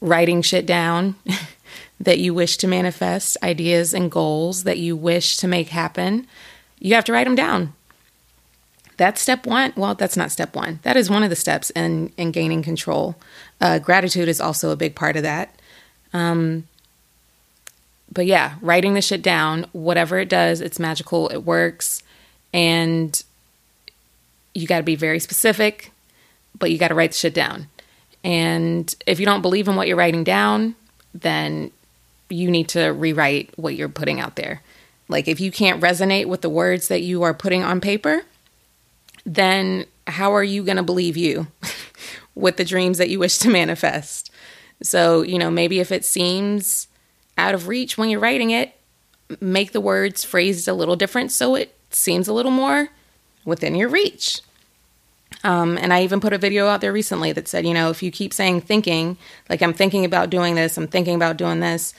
writing 0.00 0.42
shit 0.42 0.66
down 0.66 1.14
that 2.00 2.18
you 2.18 2.32
wish 2.32 2.56
to 2.58 2.66
manifest 2.66 3.36
ideas 3.42 3.92
and 3.92 4.10
goals 4.10 4.64
that 4.64 4.78
you 4.78 4.96
wish 4.96 5.36
to 5.36 5.46
make 5.46 5.68
happen. 5.68 6.26
You 6.78 6.94
have 6.94 7.04
to 7.04 7.12
write 7.12 7.24
them 7.24 7.34
down. 7.34 7.74
That's 8.96 9.20
step 9.20 9.46
one. 9.46 9.72
Well 9.76 9.94
that's 9.94 10.16
not 10.16 10.32
step 10.32 10.56
one. 10.56 10.80
That 10.82 10.96
is 10.96 11.10
one 11.10 11.22
of 11.22 11.30
the 11.30 11.36
steps 11.36 11.70
in 11.70 12.12
in 12.16 12.32
gaining 12.32 12.62
control. 12.62 13.16
Uh, 13.60 13.78
gratitude 13.78 14.28
is 14.28 14.40
also 14.40 14.70
a 14.70 14.76
big 14.76 14.94
part 14.94 15.16
of 15.16 15.22
that. 15.22 15.54
Um, 16.12 16.66
but 18.12 18.26
yeah, 18.26 18.54
writing 18.60 18.94
the 18.94 19.02
shit 19.02 19.22
down, 19.22 19.66
whatever 19.72 20.18
it 20.18 20.28
does, 20.28 20.60
it's 20.60 20.78
magical, 20.78 21.28
it 21.28 21.44
works. 21.44 22.02
And 22.52 23.22
you 24.54 24.66
got 24.66 24.78
to 24.78 24.82
be 24.82 24.96
very 24.96 25.20
specific, 25.20 25.92
but 26.58 26.70
you 26.70 26.78
got 26.78 26.88
to 26.88 26.94
write 26.94 27.12
the 27.12 27.18
shit 27.18 27.34
down. 27.34 27.68
And 28.24 28.94
if 29.06 29.20
you 29.20 29.26
don't 29.26 29.42
believe 29.42 29.68
in 29.68 29.76
what 29.76 29.88
you're 29.88 29.96
writing 29.96 30.24
down, 30.24 30.74
then 31.14 31.70
you 32.28 32.50
need 32.50 32.68
to 32.70 32.88
rewrite 32.88 33.50
what 33.56 33.76
you're 33.76 33.88
putting 33.88 34.20
out 34.20 34.36
there. 34.36 34.62
Like 35.08 35.26
if 35.26 35.40
you 35.40 35.50
can't 35.50 35.80
resonate 35.80 36.26
with 36.26 36.42
the 36.42 36.50
words 36.50 36.88
that 36.88 37.02
you 37.02 37.22
are 37.22 37.34
putting 37.34 37.62
on 37.62 37.80
paper, 37.80 38.22
then 39.24 39.86
how 40.06 40.32
are 40.32 40.44
you 40.44 40.62
going 40.62 40.76
to 40.76 40.82
believe 40.82 41.16
you 41.16 41.46
with 42.34 42.56
the 42.56 42.64
dreams 42.64 42.98
that 42.98 43.10
you 43.10 43.18
wish 43.18 43.38
to 43.38 43.50
manifest. 43.50 44.30
So, 44.82 45.22
you 45.22 45.38
know, 45.38 45.50
maybe 45.50 45.80
if 45.80 45.92
it 45.92 46.04
seems 46.04 46.88
out 47.40 47.54
of 47.54 47.68
reach 47.68 47.98
when 47.98 48.10
you're 48.10 48.20
writing 48.20 48.50
it, 48.50 48.74
make 49.40 49.72
the 49.72 49.80
words 49.80 50.24
phrased 50.24 50.68
a 50.68 50.74
little 50.74 50.96
different 50.96 51.32
so 51.32 51.54
it 51.54 51.74
seems 51.90 52.28
a 52.28 52.32
little 52.32 52.50
more 52.50 52.88
within 53.44 53.74
your 53.74 53.88
reach. 53.88 54.40
Um, 55.42 55.78
and 55.78 55.92
I 55.92 56.02
even 56.02 56.20
put 56.20 56.32
a 56.32 56.38
video 56.38 56.66
out 56.66 56.80
there 56.80 56.92
recently 56.92 57.32
that 57.32 57.48
said, 57.48 57.66
you 57.66 57.72
know, 57.72 57.90
if 57.90 58.02
you 58.02 58.10
keep 58.10 58.34
saying 58.34 58.62
thinking, 58.62 59.16
like 59.48 59.62
I'm 59.62 59.72
thinking 59.72 60.04
about 60.04 60.30
doing 60.30 60.54
this, 60.54 60.76
I'm 60.76 60.88
thinking 60.88 61.14
about 61.14 61.36
doing 61.36 61.60
this, 61.60 61.94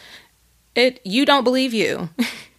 it 0.76 1.00
you 1.04 1.26
don't 1.26 1.44
believe 1.44 1.74
you. 1.74 2.10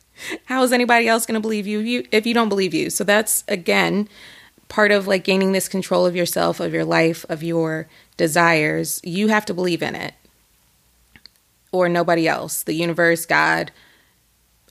How 0.44 0.62
is 0.62 0.72
anybody 0.72 1.08
else 1.08 1.26
going 1.26 1.34
to 1.34 1.40
believe 1.40 1.66
you, 1.66 1.80
you 1.80 2.06
if 2.10 2.26
you 2.26 2.34
don't 2.34 2.48
believe 2.48 2.74
you? 2.74 2.90
So 2.90 3.04
that's 3.04 3.44
again 3.48 4.08
part 4.68 4.90
of 4.90 5.06
like 5.06 5.24
gaining 5.24 5.52
this 5.52 5.68
control 5.68 6.06
of 6.06 6.16
yourself, 6.16 6.58
of 6.58 6.72
your 6.72 6.84
life, 6.84 7.26
of 7.28 7.42
your 7.42 7.88
desires. 8.16 9.00
You 9.04 9.28
have 9.28 9.44
to 9.46 9.54
believe 9.54 9.82
in 9.82 9.94
it. 9.94 10.14
Or 11.72 11.88
nobody 11.88 12.28
else, 12.28 12.62
the 12.62 12.74
universe, 12.74 13.26
God, 13.26 13.72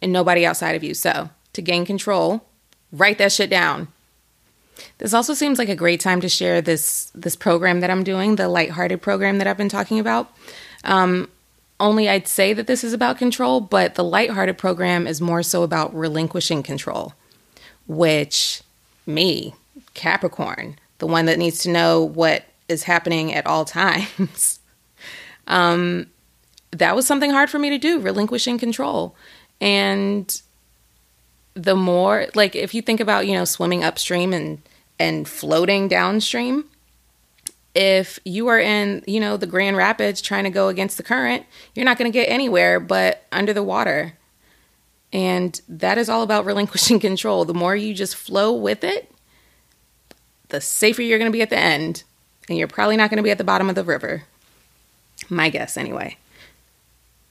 and 0.02 0.14
nobody 0.14 0.46
outside 0.46 0.76
of 0.76 0.84
you. 0.84 0.94
So, 0.94 1.30
to 1.54 1.62
gain 1.62 1.86
control, 1.86 2.46
write 2.92 3.18
that 3.18 3.32
shit 3.32 3.50
down. 3.50 3.88
This 5.00 5.14
also 5.14 5.34
seems 5.34 5.60
like 5.60 5.70
a 5.70 5.76
great 5.76 6.00
time 6.00 6.22
to 6.22 6.30
share 6.30 6.62
this 6.62 7.12
this 7.14 7.36
program 7.36 7.82
that 7.82 7.90
I'm 7.90 8.04
doing, 8.04 8.36
the 8.36 8.48
lighthearted 8.48 9.02
program 9.02 9.38
that 9.38 9.48
I've 9.48 9.58
been 9.58 9.70
talking 9.70 10.00
about. 10.00 10.32
Um, 10.84 11.30
only 11.80 12.08
I'd 12.08 12.28
say 12.28 12.54
that 12.54 12.68
this 12.68 12.84
is 12.84 12.94
about 12.94 13.18
control, 13.18 13.60
but 13.60 13.96
the 13.96 14.04
lighthearted 14.04 14.58
program 14.58 15.08
is 15.08 15.20
more 15.20 15.44
so 15.44 15.64
about 15.64 15.94
relinquishing 15.96 16.62
control, 16.64 17.14
which 17.88 18.62
me, 19.06 19.56
Capricorn, 19.94 20.78
the 21.00 21.08
one 21.08 21.26
that 21.26 21.40
needs 21.40 21.64
to 21.64 21.70
know 21.70 22.04
what 22.04 22.46
is 22.68 22.84
happening 22.84 23.34
at 23.34 23.48
all 23.48 23.66
times. 23.82 24.60
um, 25.48 26.08
that 26.72 26.96
was 26.96 27.06
something 27.06 27.32
hard 27.32 27.50
for 27.50 27.60
me 27.60 27.70
to 27.70 27.78
do, 27.78 28.00
relinquishing 28.00 28.58
control. 28.58 29.16
And 29.60 30.42
the 31.54 31.76
more 31.76 32.28
like 32.34 32.56
if 32.56 32.74
you 32.74 32.82
think 32.82 33.00
about, 33.00 33.28
you 33.28 33.34
know, 33.34 33.46
swimming 33.46 33.84
upstream 33.84 34.34
and 34.34 34.62
and 35.00 35.28
floating 35.28 35.88
downstream, 35.88 36.66
if 37.74 38.20
you 38.24 38.48
are 38.48 38.60
in, 38.60 39.04
you 39.08 39.20
know, 39.20 39.38
the 39.38 39.48
Grand 39.48 39.78
Rapids 39.78 40.22
trying 40.22 40.44
to 40.44 40.50
go 40.50 40.68
against 40.68 40.98
the 40.98 41.04
current, 41.04 41.46
you're 41.74 41.86
not 41.86 41.98
going 41.98 42.12
to 42.12 42.18
get 42.18 42.30
anywhere 42.30 42.80
but 42.80 43.26
under 43.32 43.54
the 43.54 43.64
water. 43.64 44.14
And 45.14 45.60
that 45.68 45.98
is 45.98 46.10
all 46.10 46.24
about 46.24 46.46
relinquishing 46.46 47.00
control. 47.00 47.46
The 47.46 47.54
more 47.54 47.76
you 47.76 47.94
just 47.94 48.16
flow 48.16 48.54
with 48.54 48.84
it, 48.84 49.12
the 50.50 50.62
safer 50.62 51.02
you're 51.02 51.20
going 51.20 51.32
to 51.32 51.36
be 51.36 51.42
at 51.42 51.50
the 51.50 51.60
end. 51.60 52.04
And 52.50 52.58
you're 52.58 52.68
probably 52.68 52.98
not 52.98 53.10
going 53.10 53.18
to 53.18 53.24
be 53.24 53.32
at 53.32 53.38
the 53.38 53.44
bottom 53.44 53.70
of 53.70 53.76
the 53.76 53.84
river. 53.84 54.24
My 55.30 55.50
guess, 55.50 55.78
anyway. 55.78 56.18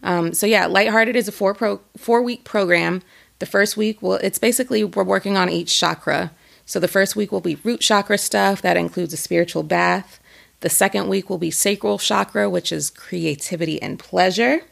Um, 0.03 0.33
so 0.33 0.47
yeah, 0.47 0.67
Lighthearted 0.67 1.17
is 1.17 1.29
a 1.29 1.33
four 1.33 1.55
pro 1.55 1.81
four 1.97 2.23
week 2.23 2.45
program. 2.45 3.03
The 3.39 3.47
first 3.47 3.77
week, 3.77 4.03
well, 4.03 4.19
it's 4.23 4.39
basically 4.39 4.85
we're 4.85 5.05
working 5.05 5.37
on 5.37 5.49
each 5.49 5.79
chakra. 5.79 6.33
So 6.67 6.79
the 6.79 6.89
first 6.89 7.17
week 7.17 7.33
will 7.33 7.41
be 7.41 7.57
root 7.65 7.81
chakra 7.81 8.19
stuff 8.19 8.63
that 8.63 8.77
includes 8.77 9.13
a 9.13 9.17
spiritual 9.17 9.63
bath. 9.63 10.21
The 10.61 10.71
second 10.71 11.09
week 11.09 11.31
will 11.31 11.39
be 11.39 11.51
sacral 11.51 11.99
chakra, 11.99 12.49
which 12.49 12.71
is 12.71 12.91
creativity 12.91 13.81
and 13.81 13.99
pleasure. 13.99 14.63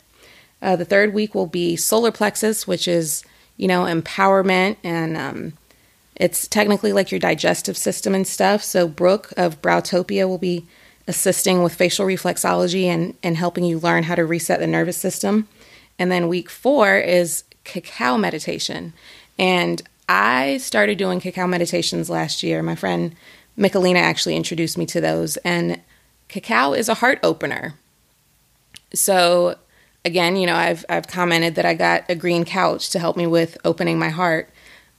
Uh, 0.60 0.76
the 0.76 0.84
third 0.84 1.14
week 1.14 1.34
will 1.34 1.46
be 1.46 1.76
solar 1.76 2.10
plexus, 2.10 2.66
which 2.66 2.86
is 2.86 3.24
you 3.56 3.68
know 3.68 3.84
empowerment 3.84 4.76
and 4.84 5.16
um, 5.16 5.52
it's 6.18 6.48
technically 6.48 6.92
like 6.92 7.10
your 7.10 7.20
digestive 7.20 7.76
system 7.76 8.14
and 8.14 8.26
stuff. 8.26 8.62
So 8.62 8.88
Brooke 8.88 9.32
of 9.36 9.62
Browtopia 9.62 10.28
will 10.28 10.38
be 10.38 10.66
assisting 11.08 11.62
with 11.62 11.74
facial 11.74 12.06
reflexology 12.06 12.84
and, 12.84 13.14
and 13.22 13.36
helping 13.36 13.64
you 13.64 13.80
learn 13.80 14.04
how 14.04 14.14
to 14.14 14.24
reset 14.24 14.60
the 14.60 14.66
nervous 14.66 14.96
system. 14.96 15.48
And 15.98 16.12
then 16.12 16.28
week 16.28 16.50
four 16.50 16.96
is 16.96 17.42
cacao 17.64 18.16
meditation. 18.16 18.92
And 19.38 19.82
I 20.08 20.58
started 20.58 20.98
doing 20.98 21.18
cacao 21.18 21.46
meditations 21.46 22.08
last 22.08 22.42
year. 22.42 22.62
My 22.62 22.76
friend 22.76 23.16
Michelina 23.58 23.96
actually 23.96 24.36
introduced 24.36 24.78
me 24.78 24.86
to 24.86 25.00
those. 25.00 25.38
And 25.38 25.80
cacao 26.28 26.74
is 26.74 26.88
a 26.88 26.94
heart 26.94 27.18
opener. 27.22 27.74
So 28.94 29.56
again, 30.04 30.36
you 30.36 30.46
know, 30.46 30.54
I've 30.54 30.84
I've 30.88 31.08
commented 31.08 31.56
that 31.56 31.64
I 31.64 31.74
got 31.74 32.04
a 32.08 32.14
green 32.14 32.44
couch 32.44 32.90
to 32.90 32.98
help 32.98 33.16
me 33.16 33.26
with 33.26 33.58
opening 33.64 33.98
my 33.98 34.10
heart. 34.10 34.50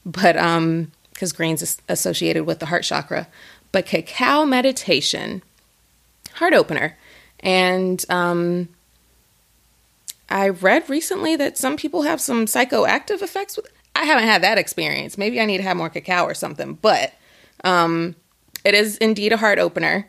But 0.06 0.38
um 0.38 0.92
because 1.14 1.34
green's 1.34 1.82
associated 1.90 2.46
with 2.46 2.60
the 2.60 2.68
heart 2.68 2.84
chakra. 2.84 3.28
But 3.72 3.86
cacao 3.86 4.46
meditation, 4.46 5.42
heart 6.40 6.54
opener. 6.54 6.98
And 7.42 8.04
um, 8.10 8.70
I 10.30 10.50
read 10.50 10.90
recently 10.90 11.36
that 11.36 11.58
some 11.58 11.78
people 11.78 12.02
have 12.04 12.20
some 12.20 12.46
psychoactive 12.46 13.22
effects 13.22 13.56
with 13.56 13.68
I 13.96 14.06
haven't 14.06 14.26
had 14.26 14.44
that 14.44 14.58
experience. 14.58 15.18
Maybe 15.18 15.42
I 15.42 15.46
need 15.46 15.58
to 15.58 15.64
have 15.64 15.76
more 15.76 15.90
cacao 15.90 16.24
or 16.24 16.34
something, 16.34 16.76
but 16.76 17.14
um, 17.66 18.16
it 18.64 18.74
is 18.74 18.98
indeed 18.98 19.34
a 19.34 19.38
heart 19.38 19.60
opener. 19.60 20.08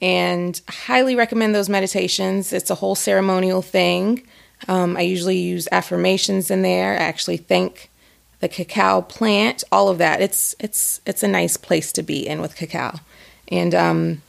And 0.00 0.58
highly 0.68 1.14
recommend 1.16 1.54
those 1.54 1.68
meditations. 1.68 2.52
It's 2.52 2.70
a 2.70 2.76
whole 2.76 2.94
ceremonial 2.94 3.62
thing. 3.62 4.26
Um, 4.68 4.96
I 4.96 5.02
usually 5.02 5.38
use 5.38 5.68
affirmations 5.72 6.50
in 6.50 6.62
there. 6.62 6.92
I 6.94 7.02
actually 7.02 7.36
thank 7.36 7.90
the 8.38 8.48
cacao 8.48 9.02
plant, 9.02 9.64
all 9.70 9.88
of 9.88 9.98
that. 9.98 10.20
It's 10.20 10.54
it's 10.58 11.00
it's 11.04 11.22
a 11.22 11.28
nice 11.28 11.56
place 11.56 11.92
to 11.92 12.02
be 12.02 12.26
in 12.26 12.40
with 12.40 12.56
cacao, 12.56 13.00
and 13.48 13.74
um, 13.74 14.22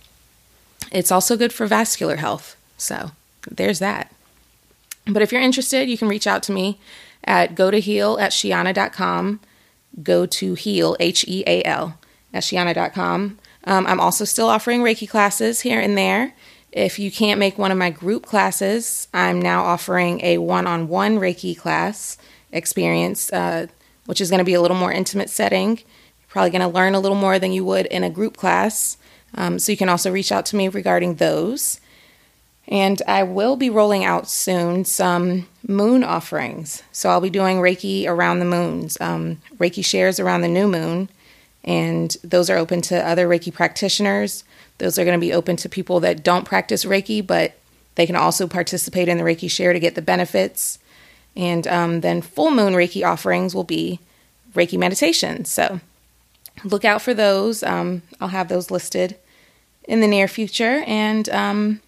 it's 0.91 1.11
also 1.11 1.37
good 1.37 1.53
for 1.53 1.65
vascular 1.65 2.17
health. 2.17 2.55
So 2.77 3.11
there's 3.49 3.79
that. 3.79 4.11
But 5.05 5.21
if 5.21 5.31
you're 5.31 5.41
interested, 5.41 5.89
you 5.89 5.97
can 5.97 6.07
reach 6.07 6.27
out 6.27 6.43
to 6.43 6.51
me 6.51 6.79
at 7.23 7.55
go 7.55 7.71
to 7.71 7.79
heal 7.79 8.17
at 8.19 8.31
sheana.com. 8.31 9.39
Go 10.03 10.25
to 10.25 10.53
heal, 10.53 10.95
H 10.99 11.25
E 11.27 11.43
A 11.47 11.63
L, 11.63 11.97
at 12.33 12.43
sheana.com. 12.43 13.37
Um, 13.65 13.87
I'm 13.87 13.99
also 13.99 14.25
still 14.25 14.47
offering 14.47 14.81
Reiki 14.81 15.07
classes 15.07 15.61
here 15.61 15.79
and 15.79 15.97
there. 15.97 16.33
If 16.71 16.97
you 16.97 17.11
can't 17.11 17.39
make 17.39 17.57
one 17.57 17.71
of 17.71 17.77
my 17.77 17.89
group 17.89 18.25
classes, 18.25 19.07
I'm 19.13 19.41
now 19.41 19.63
offering 19.65 20.21
a 20.21 20.37
one 20.37 20.65
on 20.65 20.87
one 20.87 21.17
Reiki 21.17 21.57
class 21.57 22.17
experience. 22.53 23.31
Uh, 23.33 23.67
which 24.05 24.21
is 24.21 24.29
going 24.29 24.39
to 24.39 24.45
be 24.45 24.53
a 24.53 24.61
little 24.61 24.77
more 24.77 24.91
intimate 24.91 25.29
setting. 25.29 25.77
You're 25.77 26.27
probably 26.27 26.49
going 26.49 26.61
to 26.61 26.67
learn 26.67 26.95
a 26.95 26.99
little 26.99 27.17
more 27.17 27.39
than 27.39 27.51
you 27.51 27.63
would 27.65 27.85
in 27.85 28.03
a 28.03 28.09
group 28.09 28.37
class. 28.37 28.97
Um, 29.35 29.59
so 29.59 29.71
you 29.71 29.77
can 29.77 29.89
also 29.89 30.11
reach 30.11 30.31
out 30.31 30.45
to 30.47 30.55
me 30.55 30.67
regarding 30.67 31.15
those. 31.15 31.79
And 32.67 33.01
I 33.07 33.23
will 33.23 33.55
be 33.55 33.69
rolling 33.69 34.05
out 34.05 34.29
soon 34.29 34.85
some 34.85 35.47
moon 35.67 36.03
offerings. 36.03 36.83
So 36.91 37.09
I'll 37.09 37.21
be 37.21 37.29
doing 37.29 37.57
Reiki 37.57 38.07
around 38.07 38.39
the 38.39 38.45
moons, 38.45 38.99
um, 39.01 39.41
Reiki 39.57 39.83
shares 39.83 40.19
around 40.19 40.41
the 40.41 40.47
new 40.47 40.67
moon. 40.67 41.09
And 41.63 42.15
those 42.23 42.49
are 42.49 42.57
open 42.57 42.81
to 42.83 43.07
other 43.07 43.27
Reiki 43.27 43.53
practitioners. 43.53 44.43
Those 44.77 44.97
are 44.97 45.05
going 45.05 45.19
to 45.19 45.25
be 45.25 45.33
open 45.33 45.57
to 45.57 45.69
people 45.69 45.99
that 45.99 46.23
don't 46.23 46.45
practice 46.45 46.85
Reiki, 46.85 47.25
but 47.25 47.53
they 47.95 48.05
can 48.05 48.15
also 48.15 48.47
participate 48.47 49.07
in 49.07 49.17
the 49.17 49.23
Reiki 49.23 49.49
share 49.49 49.73
to 49.73 49.79
get 49.79 49.95
the 49.95 50.01
benefits. 50.01 50.79
And 51.35 51.67
um, 51.67 52.01
then 52.01 52.21
full 52.21 52.51
moon 52.51 52.73
Reiki 52.73 53.05
offerings 53.05 53.53
will 53.53 53.63
be 53.63 53.99
Reiki 54.55 54.77
meditation. 54.77 55.45
So 55.45 55.81
look 56.63 56.85
out 56.85 57.01
for 57.01 57.13
those. 57.13 57.63
Um, 57.63 58.01
I'll 58.19 58.29
have 58.29 58.47
those 58.47 58.71
listed 58.71 59.17
in 59.85 60.01
the 60.01 60.07
near 60.07 60.27
future. 60.27 60.83
And 60.85 61.27
um, 61.29 61.81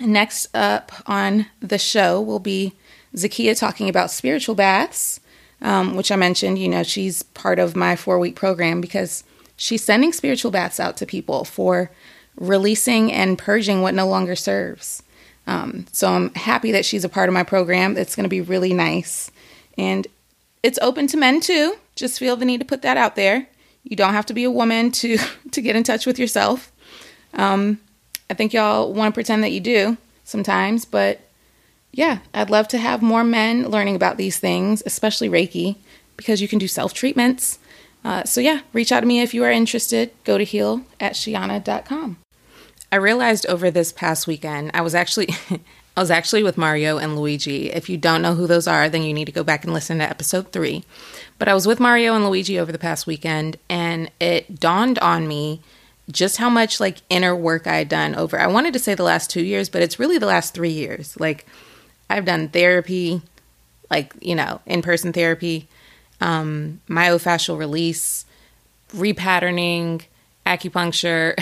next 0.00 0.54
up 0.54 0.92
on 1.06 1.46
the 1.60 1.78
show 1.78 2.20
will 2.20 2.38
be 2.38 2.74
Zakia 3.14 3.58
talking 3.58 3.88
about 3.88 4.10
spiritual 4.10 4.54
baths, 4.54 5.20
um, 5.60 5.94
which 5.94 6.10
I 6.10 6.16
mentioned. 6.16 6.58
You 6.58 6.68
know, 6.68 6.82
she's 6.82 7.22
part 7.22 7.58
of 7.58 7.76
my 7.76 7.96
four 7.96 8.18
week 8.18 8.36
program 8.36 8.80
because 8.80 9.24
she's 9.56 9.84
sending 9.84 10.12
spiritual 10.12 10.50
baths 10.50 10.80
out 10.80 10.96
to 10.98 11.06
people 11.06 11.44
for 11.44 11.90
releasing 12.36 13.12
and 13.12 13.38
purging 13.38 13.82
what 13.82 13.94
no 13.94 14.08
longer 14.08 14.34
serves. 14.34 15.02
Um, 15.46 15.86
so 15.92 16.08
I'm 16.08 16.32
happy 16.34 16.72
that 16.72 16.84
she's 16.84 17.04
a 17.04 17.08
part 17.08 17.28
of 17.28 17.34
my 17.34 17.42
program. 17.42 17.96
It's 17.96 18.16
going 18.16 18.24
to 18.24 18.30
be 18.30 18.40
really 18.40 18.72
nice. 18.72 19.30
And 19.76 20.06
it's 20.62 20.78
open 20.80 21.06
to 21.08 21.16
men 21.16 21.40
too. 21.40 21.76
Just 21.96 22.18
feel 22.18 22.36
the 22.36 22.44
need 22.44 22.60
to 22.60 22.64
put 22.64 22.82
that 22.82 22.96
out 22.96 23.16
there. 23.16 23.48
You 23.84 23.96
don't 23.96 24.12
have 24.12 24.26
to 24.26 24.34
be 24.34 24.44
a 24.44 24.50
woman 24.50 24.90
to 24.92 25.18
to 25.50 25.60
get 25.60 25.76
in 25.76 25.82
touch 25.82 26.06
with 26.06 26.18
yourself. 26.18 26.72
Um, 27.34 27.80
I 28.30 28.34
think 28.34 28.52
y'all 28.52 28.92
want 28.92 29.12
to 29.12 29.16
pretend 29.16 29.42
that 29.44 29.52
you 29.52 29.60
do 29.60 29.96
sometimes, 30.24 30.84
but 30.84 31.20
yeah, 31.92 32.18
I'd 32.32 32.50
love 32.50 32.68
to 32.68 32.78
have 32.78 33.02
more 33.02 33.24
men 33.24 33.68
learning 33.68 33.96
about 33.96 34.16
these 34.16 34.38
things, 34.38 34.82
especially 34.86 35.28
Reiki, 35.28 35.76
because 36.16 36.40
you 36.40 36.48
can 36.48 36.58
do 36.58 36.68
self 36.68 36.94
treatments. 36.94 37.58
Uh, 38.04 38.24
so 38.24 38.40
yeah, 38.40 38.60
reach 38.72 38.90
out 38.90 39.00
to 39.00 39.06
me 39.06 39.20
if 39.20 39.34
you 39.34 39.44
are 39.44 39.50
interested. 39.50 40.10
Go 40.24 40.38
to 40.38 40.44
heal 40.44 40.82
at 40.98 41.12
sheana.com. 41.12 42.16
I 42.90 42.96
realized 42.96 43.46
over 43.46 43.70
this 43.70 43.92
past 43.92 44.26
weekend, 44.26 44.70
I 44.74 44.80
was 44.80 44.94
actually 44.94 45.28
I 45.96 46.00
was 46.00 46.10
actually 46.10 46.42
with 46.42 46.56
Mario 46.56 46.96
and 46.98 47.16
Luigi. 47.16 47.70
If 47.70 47.90
you 47.90 47.98
don't 47.98 48.22
know 48.22 48.34
who 48.34 48.46
those 48.46 48.66
are, 48.66 48.88
then 48.88 49.02
you 49.02 49.12
need 49.12 49.26
to 49.26 49.32
go 49.32 49.44
back 49.44 49.64
and 49.64 49.74
listen 49.74 49.98
to 49.98 50.08
episode 50.08 50.50
3. 50.50 50.84
But 51.38 51.48
I 51.48 51.54
was 51.54 51.66
with 51.66 51.80
Mario 51.80 52.14
and 52.14 52.24
Luigi 52.26 52.58
over 52.58 52.72
the 52.72 52.78
past 52.78 53.06
weekend 53.06 53.58
and 53.68 54.10
it 54.18 54.58
dawned 54.58 54.98
on 55.00 55.28
me 55.28 55.60
just 56.10 56.38
how 56.38 56.50
much 56.50 56.80
like 56.80 56.98
inner 57.08 57.36
work 57.36 57.66
I 57.66 57.76
had 57.76 57.88
done 57.88 58.14
over. 58.14 58.38
I 58.38 58.46
wanted 58.46 58.72
to 58.72 58.78
say 58.78 58.94
the 58.94 59.02
last 59.02 59.30
two 59.30 59.42
years, 59.42 59.68
but 59.68 59.82
it's 59.82 59.98
really 59.98 60.18
the 60.18 60.26
last 60.26 60.54
three 60.54 60.70
years. 60.70 61.18
Like 61.20 61.46
I've 62.08 62.24
done 62.24 62.48
therapy, 62.48 63.22
like 63.90 64.14
you 64.20 64.34
know, 64.34 64.60
in 64.66 64.82
person 64.82 65.12
therapy, 65.12 65.68
um, 66.20 66.80
myofascial 66.88 67.58
release, 67.58 68.24
repatterning, 68.94 70.02
acupuncture, 70.46 71.38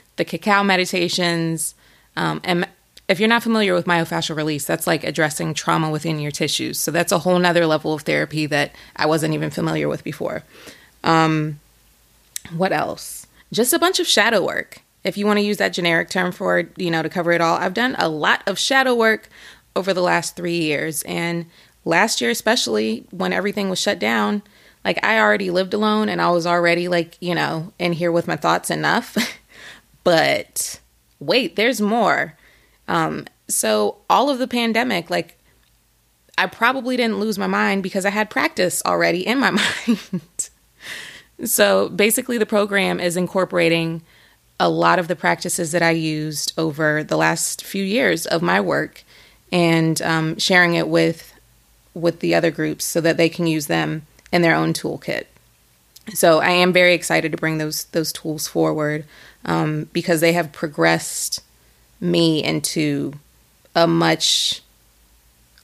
the 0.16 0.24
cacao 0.24 0.62
meditations, 0.62 1.74
um, 2.16 2.40
and 2.44 2.68
if 3.12 3.20
you're 3.20 3.28
not 3.28 3.42
familiar 3.42 3.74
with 3.74 3.84
myofascial 3.84 4.34
release, 4.34 4.64
that's 4.64 4.86
like 4.86 5.04
addressing 5.04 5.52
trauma 5.52 5.90
within 5.90 6.18
your 6.18 6.30
tissues. 6.30 6.78
So 6.78 6.90
that's 6.90 7.12
a 7.12 7.18
whole 7.18 7.38
nother 7.38 7.66
level 7.66 7.92
of 7.92 8.02
therapy 8.02 8.46
that 8.46 8.74
I 8.96 9.04
wasn't 9.06 9.34
even 9.34 9.50
familiar 9.50 9.86
with 9.86 10.02
before. 10.02 10.42
Um, 11.04 11.60
what 12.56 12.72
else? 12.72 13.26
Just 13.52 13.74
a 13.74 13.78
bunch 13.78 14.00
of 14.00 14.06
shadow 14.06 14.44
work. 14.44 14.80
If 15.04 15.18
you 15.18 15.26
want 15.26 15.38
to 15.38 15.44
use 15.44 15.58
that 15.58 15.74
generic 15.74 16.08
term 16.08 16.32
for, 16.32 16.64
you 16.76 16.90
know, 16.90 17.02
to 17.02 17.10
cover 17.10 17.32
it 17.32 17.42
all, 17.42 17.58
I've 17.58 17.74
done 17.74 17.96
a 17.98 18.08
lot 18.08 18.42
of 18.46 18.58
shadow 18.58 18.94
work 18.94 19.28
over 19.76 19.92
the 19.92 20.00
last 20.00 20.34
three 20.34 20.58
years. 20.58 21.02
And 21.02 21.46
last 21.84 22.20
year, 22.20 22.30
especially 22.30 23.04
when 23.10 23.32
everything 23.32 23.68
was 23.68 23.78
shut 23.78 23.98
down, 23.98 24.42
like 24.86 25.04
I 25.04 25.18
already 25.18 25.50
lived 25.50 25.74
alone 25.74 26.08
and 26.08 26.22
I 26.22 26.30
was 26.30 26.46
already 26.46 26.88
like, 26.88 27.18
you 27.20 27.34
know, 27.34 27.72
in 27.78 27.92
here 27.92 28.10
with 28.10 28.26
my 28.26 28.36
thoughts 28.36 28.70
enough. 28.70 29.16
but 30.04 30.80
wait, 31.20 31.56
there's 31.56 31.80
more. 31.80 32.38
Um, 32.92 33.24
so 33.48 33.96
all 34.10 34.28
of 34.28 34.38
the 34.38 34.46
pandemic, 34.46 35.08
like 35.08 35.38
I 36.36 36.46
probably 36.46 36.94
didn't 36.94 37.20
lose 37.20 37.38
my 37.38 37.46
mind 37.46 37.82
because 37.82 38.04
I 38.04 38.10
had 38.10 38.28
practice 38.28 38.82
already 38.84 39.26
in 39.26 39.38
my 39.38 39.50
mind. 40.10 40.50
so 41.42 41.88
basically, 41.88 42.36
the 42.36 42.46
program 42.46 43.00
is 43.00 43.16
incorporating 43.16 44.02
a 44.60 44.68
lot 44.68 44.98
of 44.98 45.08
the 45.08 45.16
practices 45.16 45.72
that 45.72 45.82
I 45.82 45.90
used 45.92 46.52
over 46.58 47.02
the 47.02 47.16
last 47.16 47.64
few 47.64 47.82
years 47.82 48.26
of 48.26 48.42
my 48.42 48.60
work 48.60 49.02
and 49.50 50.00
um, 50.02 50.38
sharing 50.38 50.74
it 50.74 50.86
with 50.86 51.32
with 51.94 52.20
the 52.20 52.34
other 52.34 52.50
groups 52.50 52.84
so 52.84 53.00
that 53.00 53.16
they 53.16 53.30
can 53.30 53.46
use 53.46 53.68
them 53.68 54.06
in 54.30 54.42
their 54.42 54.54
own 54.54 54.74
toolkit. 54.74 55.24
So 56.12 56.40
I 56.40 56.50
am 56.50 56.74
very 56.74 56.92
excited 56.92 57.32
to 57.32 57.38
bring 57.38 57.56
those 57.56 57.84
those 57.84 58.12
tools 58.12 58.46
forward 58.46 59.06
um, 59.46 59.88
because 59.94 60.20
they 60.20 60.34
have 60.34 60.52
progressed 60.52 61.40
me 62.02 62.42
into 62.44 63.14
a 63.74 63.86
much 63.86 64.60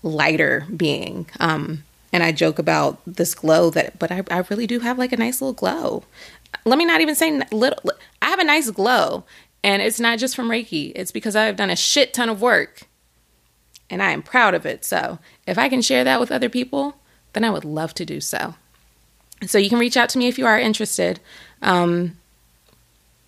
lighter 0.03 0.67
being. 0.75 1.27
Um, 1.41 1.85
and 2.13 2.23
I 2.23 2.33
joke 2.33 2.59
about 2.59 3.01
this 3.07 3.35
glow 3.35 3.69
that, 3.71 3.99
but 3.99 4.11
I, 4.11 4.23
I 4.31 4.39
really 4.49 4.67
do 4.67 4.81
have 4.81 4.99
like 4.99 5.13
a 5.13 5.17
nice 5.17 5.43
little 5.43 5.53
glow. 5.53 6.05
Let 6.65 6.79
me 6.79 6.87
not 6.87 7.01
even 7.01 7.15
say 7.15 7.43
little, 7.53 7.79
I 8.23 8.31
have 8.31 8.39
a 8.39 8.45
nice 8.45 8.71
glow. 8.71 9.25
And 9.65 9.83
it's 9.83 10.01
not 10.01 10.19
just 10.19 10.37
from 10.37 10.49
Reiki, 10.49 10.93
it's 10.95 11.11
because 11.11 11.35
I've 11.35 11.57
done 11.57 11.69
a 11.69 11.77
shit 11.77 12.15
ton 12.15 12.29
of 12.29 12.41
work 12.41 12.83
and 13.91 14.03
I 14.03 14.13
am 14.13 14.23
proud 14.23 14.55
of 14.55 14.65
it. 14.65 14.85
So 14.85 15.19
if 15.47 15.59
I 15.59 15.69
can 15.69 15.83
share 15.83 16.05
that 16.05 16.21
with 16.21 16.31
other 16.31 16.49
people, 16.49 16.97
then 17.33 17.45
I 17.45 17.51
would 17.51 17.65
love 17.65 17.93
to 17.95 18.05
do 18.05 18.21
so. 18.21 18.55
So 19.47 19.59
you 19.59 19.69
can 19.69 19.79
reach 19.79 19.97
out 19.97 20.09
to 20.11 20.19
me 20.19 20.29
if 20.29 20.39
you 20.39 20.47
are 20.47 20.59
interested, 20.59 21.21
um, 21.63 22.17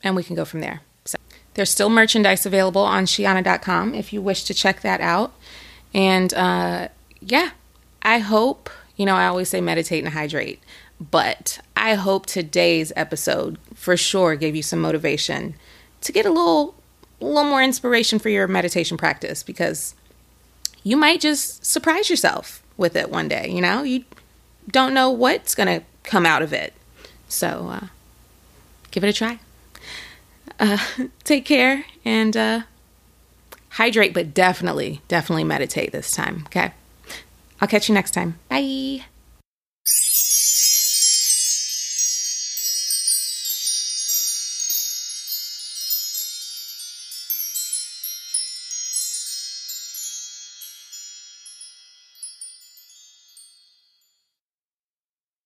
and 0.02 0.16
we 0.16 0.24
can 0.24 0.34
go 0.34 0.44
from 0.44 0.60
there. 0.60 0.80
There's 1.60 1.68
still 1.68 1.90
merchandise 1.90 2.46
available 2.46 2.80
on 2.80 3.04
Shiana.com 3.04 3.94
if 3.94 4.14
you 4.14 4.22
wish 4.22 4.44
to 4.44 4.54
check 4.54 4.80
that 4.80 5.02
out. 5.02 5.34
And 5.92 6.32
uh, 6.32 6.88
yeah, 7.20 7.50
I 8.00 8.20
hope, 8.20 8.70
you 8.96 9.04
know, 9.04 9.14
I 9.14 9.26
always 9.26 9.50
say 9.50 9.60
meditate 9.60 10.02
and 10.02 10.14
hydrate, 10.14 10.58
but 10.98 11.58
I 11.76 11.96
hope 11.96 12.24
today's 12.24 12.94
episode 12.96 13.58
for 13.74 13.94
sure 13.94 14.36
gave 14.36 14.56
you 14.56 14.62
some 14.62 14.80
motivation 14.80 15.52
to 16.00 16.12
get 16.12 16.24
a 16.24 16.30
little, 16.30 16.76
a 17.20 17.26
little 17.26 17.50
more 17.50 17.62
inspiration 17.62 18.18
for 18.18 18.30
your 18.30 18.48
meditation 18.48 18.96
practice 18.96 19.42
because 19.42 19.94
you 20.82 20.96
might 20.96 21.20
just 21.20 21.66
surprise 21.66 22.08
yourself 22.08 22.62
with 22.78 22.96
it 22.96 23.10
one 23.10 23.28
day. 23.28 23.50
You 23.50 23.60
know, 23.60 23.82
you 23.82 24.06
don't 24.70 24.94
know 24.94 25.10
what's 25.10 25.54
going 25.54 25.80
to 25.80 25.84
come 26.04 26.24
out 26.24 26.40
of 26.40 26.54
it. 26.54 26.72
So 27.28 27.68
uh, 27.70 27.86
give 28.92 29.04
it 29.04 29.10
a 29.10 29.12
try 29.12 29.40
uh, 30.60 30.78
take 31.24 31.44
care 31.44 31.84
and 32.04 32.36
uh, 32.36 32.60
hydrate, 33.70 34.14
but 34.14 34.32
definitely, 34.32 35.00
definitely 35.08 35.44
meditate 35.44 35.92
this 35.92 36.12
time. 36.12 36.44
Okay. 36.46 36.72
I'll 37.60 37.68
catch 37.68 37.88
you 37.88 37.94
next 37.94 38.12
time. 38.12 38.38
Bye. 38.48 39.04